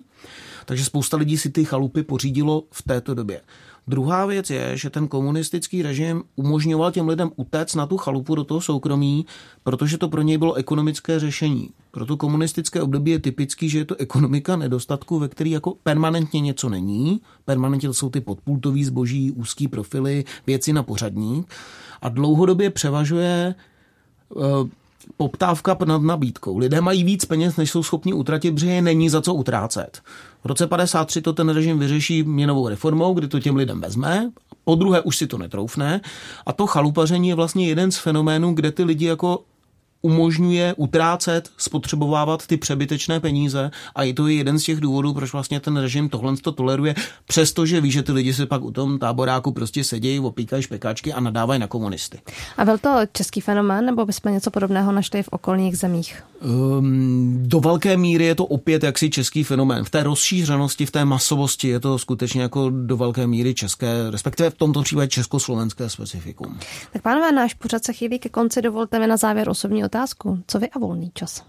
Takže 0.65 0.85
spousta 0.85 1.17
lidí 1.17 1.39
si 1.39 1.51
ty 1.51 1.65
chalupy 1.65 2.03
pořídilo 2.03 2.63
v 2.71 2.83
této 2.83 3.15
době. 3.15 3.41
Druhá 3.89 4.27
věc 4.27 4.51
je, 4.51 4.77
že 4.77 4.91
ten 4.91 5.09
komunistický 5.09 5.83
režim 5.83 6.23
umožňoval 6.37 6.93
těm 6.93 7.09
lidem 7.09 7.31
utéct 7.37 7.75
na 7.75 7.87
tu 7.87 7.97
chalupu 7.97 8.35
do 8.35 8.45
toho 8.45 8.61
soukromí, 8.61 9.27
protože 9.63 9.99
to 9.99 10.09
pro 10.09 10.23
něj 10.23 10.39
bylo 10.39 10.55
ekonomické 10.55 11.21
řešení. 11.21 11.71
Pro 11.91 12.07
to 12.07 12.17
komunistické 12.17 12.83
období 12.83 13.11
je 13.11 13.19
typický, 13.19 13.69
že 13.69 13.79
je 13.79 13.85
to 13.85 13.97
ekonomika 13.97 14.57
nedostatku, 14.57 15.19
ve 15.19 15.29
který 15.29 15.51
jako 15.51 15.75
permanentně 15.83 16.41
něco 16.41 16.69
není. 16.69 17.21
Permanentně 17.45 17.93
jsou 17.93 18.11
ty 18.11 18.21
podpultový 18.21 18.85
zboží, 18.85 19.31
úzký 19.31 19.69
profily, 19.69 20.25
věci 20.47 20.73
na 20.73 20.83
pořadník. 20.83 21.55
A 22.03 22.09
dlouhodobě 22.09 22.71
převažuje 22.71 23.55
uh, 24.29 24.43
poptávka 25.17 25.77
nad 25.85 26.03
nabídkou. 26.03 26.59
Lidé 26.59 26.81
mají 26.81 27.05
víc 27.05 27.25
peněz, 27.25 27.57
než 27.57 27.71
jsou 27.71 27.83
schopni 27.83 28.13
utratit, 28.13 28.55
protože 28.55 28.71
je 28.71 28.83
není 28.83 29.09
za 29.09 29.23
co 29.23 29.35
utrácet. 29.35 30.03
V 30.45 30.47
roce 30.47 30.67
53 30.67 31.23
to 31.23 31.33
ten 31.33 31.49
režim 31.49 31.79
vyřeší 31.79 32.23
měnovou 32.23 32.69
reformou, 32.69 33.15
kdy 33.15 33.29
to 33.29 33.41
těm 33.41 33.57
lidem 33.57 33.81
vezme, 33.81 34.31
po 34.65 34.75
druhé 34.75 35.01
už 35.01 35.17
si 35.17 35.27
to 35.27 35.39
netroufne 35.39 36.01
a 36.47 36.53
to 36.53 36.67
chalupaření 36.67 37.29
je 37.29 37.35
vlastně 37.35 37.69
jeden 37.69 37.91
z 37.91 37.99
fenoménů, 37.99 38.55
kde 38.55 38.73
ty 38.73 38.85
lidi 38.85 39.07
jako 39.07 39.43
umožňuje 40.07 40.75
utrácet, 40.77 41.51
spotřebovávat 41.57 42.47
ty 42.47 42.57
přebytečné 42.57 43.21
peníze 43.21 43.71
a 43.95 44.03
i 44.03 44.13
to 44.13 44.29
je 44.29 44.35
jeden 44.35 44.59
z 44.59 44.65
těch 44.65 44.81
důvodů, 44.81 45.15
proč 45.15 45.33
vlastně 45.33 45.61
ten 45.61 45.77
režim 45.77 46.09
tohle 46.09 46.37
to 46.37 46.53
toleruje, 46.53 46.95
přestože 47.27 47.81
ví, 47.81 47.91
že 47.91 48.03
ty 48.03 48.13
lidi 48.13 48.35
se 48.35 48.47
pak 48.47 48.63
u 48.63 48.71
tom 48.71 48.99
táboráku 48.99 49.53
prostě 49.53 49.85
sedějí, 49.85 50.21
opíkají 50.21 50.63
špekáčky 50.63 51.13
a 51.13 51.21
nadávají 51.21 51.61
na 51.61 51.67
komunisty. 51.67 52.21
A 52.57 52.65
byl 52.65 52.79
to 52.79 52.91
český 53.13 53.41
fenomén, 53.41 53.87
nebo 53.87 54.07
bychom 54.07 54.33
něco 54.33 54.51
podobného 54.51 54.93
našli 54.93 55.23
v 55.23 55.29
okolních 55.29 55.79
zemích? 55.79 56.23
Um, 56.45 57.39
do 57.43 57.61
velké 57.61 57.97
míry 57.97 58.25
je 58.25 58.35
to 58.35 58.47
opět 58.47 58.83
jaksi 58.83 59.11
český 59.11 59.45
fenomén. 59.45 59.85
V 59.85 59.91
té 59.91 60.03
rozšířenosti, 60.03 60.87
v 60.87 60.91
té 60.91 61.05
masovosti 61.05 61.69
je 61.69 61.81
to 61.81 61.99
skutečně 61.99 62.43
jako 62.43 62.71
do 62.71 62.97
velké 62.97 63.27
míry 63.27 63.55
české, 63.55 64.11
respektive 64.11 64.51
v 64.51 64.55
tomto 64.55 64.83
případě 64.83 65.09
československé 65.09 65.89
specifikum. 65.89 66.59
Tak 66.93 67.03
pánové, 67.03 67.33
náš 67.33 67.55
pořad 67.55 67.85
se 67.85 67.93
chýlí 67.93 68.19
ke 68.19 68.29
konci. 68.29 68.63
Dovolte 68.63 68.99
mi 68.99 69.07
na 69.07 69.17
závěr 69.17 69.49
osobní 69.49 69.85
otázku. 69.85 69.96
Co 70.47 70.59
vy 70.59 70.71
a 70.71 70.79
volný 70.79 71.11
čas? 71.15 71.45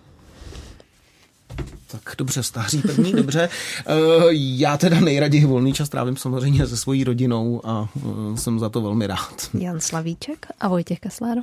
Tak 1.87 2.15
dobře, 2.17 2.43
stáří 2.43 2.81
první, 2.81 3.13
dobře. 3.13 3.49
Eh, 3.87 3.93
já 4.31 4.77
teda 4.77 4.99
nejraději 4.99 5.45
volný 5.45 5.73
čas 5.73 5.89
trávím 5.89 6.17
samozřejmě 6.17 6.67
se 6.67 6.77
svojí 6.77 7.03
rodinou 7.03 7.61
a 7.65 7.89
eh, 7.97 8.37
jsem 8.37 8.59
za 8.59 8.69
to 8.69 8.81
velmi 8.81 9.07
rád. 9.07 9.49
Jan 9.59 9.79
Slavíček 9.79 10.47
a 10.59 10.67
Vojtěch 10.67 10.99
Kesláro. 10.99 11.41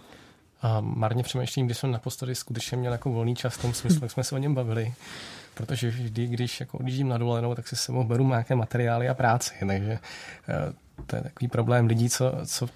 A 0.62 0.80
marně 0.80 1.22
přemýšlím, 1.22 1.66
když 1.66 1.78
jsem 1.78 1.90
naposledy 1.90 2.34
skutečně 2.34 2.76
měl 2.76 2.92
jako 2.92 3.10
volný 3.10 3.36
čas 3.36 3.54
v 3.54 3.62
tom 3.62 3.74
smyslu, 3.74 4.00
jak 4.02 4.12
jsme 4.12 4.24
se 4.24 4.34
o 4.34 4.38
něm 4.38 4.54
bavili. 4.54 4.94
Protože 5.54 5.90
vždy, 5.90 6.26
když 6.26 6.60
jako 6.60 6.78
odjíždím 6.78 7.08
na 7.08 7.18
dovolenou, 7.18 7.54
tak 7.54 7.68
si 7.68 7.76
sebou 7.76 8.04
beru 8.04 8.28
nějaké 8.28 8.54
materiály 8.54 9.08
a 9.08 9.14
práci. 9.14 9.54
Takže 9.68 9.98
eh, 10.48 10.72
to 11.06 11.16
je 11.16 11.22
takový 11.22 11.48
problém 11.48 11.86
lidí, 11.86 12.10
co, 12.10 12.32
co 12.46 12.68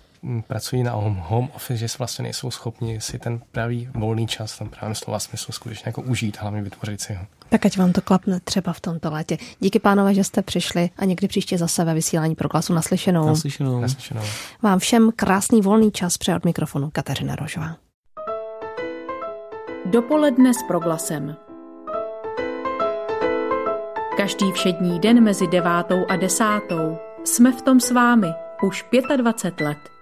pracují 0.47 0.83
na 0.83 0.93
home 0.93 1.51
office, 1.55 1.77
že 1.77 1.87
vlastně 1.99 2.23
nejsou 2.23 2.51
schopni 2.51 3.01
si 3.01 3.19
ten 3.19 3.41
pravý 3.53 3.89
volný 3.95 4.27
čas, 4.27 4.59
ten 4.59 4.69
pravý 4.69 4.95
slova 4.95 5.19
smysl 5.19 5.53
skutečně 5.53 5.89
jako 5.89 6.03
užít, 6.03 6.39
hlavně 6.41 6.63
vytvořit 6.63 7.01
si 7.01 7.15
ho. 7.15 7.27
Tak 7.49 7.67
ať 7.67 7.79
vám 7.79 7.93
to 7.93 8.01
klapne 8.01 8.41
třeba 8.41 8.73
v 8.73 8.81
tomto 8.81 9.11
létě. 9.11 9.39
Díky 9.61 9.79
pánové, 9.79 10.15
že 10.15 10.25
jste 10.25 10.43
přišli 10.43 10.91
a 10.97 11.05
někdy 11.05 11.29
příště 11.29 11.59
zase 11.59 11.85
ve 11.85 11.95
vysílání 11.95 12.35
pro 12.35 12.49
klasu 12.49 12.75
naslyšenou. 12.75 13.27
Naslyšenou. 13.27 13.81
Naslyšenou. 13.81 14.23
Vám 14.63 14.79
všem 14.79 15.11
krásný 15.17 15.61
volný 15.61 15.93
čas 15.93 16.19
přeje 16.19 16.37
od 16.37 16.45
mikrofonu 16.45 16.91
Kateřina 16.91 17.37
Rožová. 17.37 17.77
Dopoledne 19.87 20.55
s 20.55 20.63
proglasem. 20.69 21.37
Každý 24.17 24.53
všední 24.53 25.01
den 25.01 25.25
mezi 25.25 25.47
devátou 25.47 26.07
a 26.09 26.17
desátou 26.17 26.99
jsme 27.25 27.53
v 27.53 27.63
tom 27.63 27.81
s 27.81 27.91
vámi 27.91 28.29
už 28.63 28.85
25 29.17 29.67
let. 29.67 29.98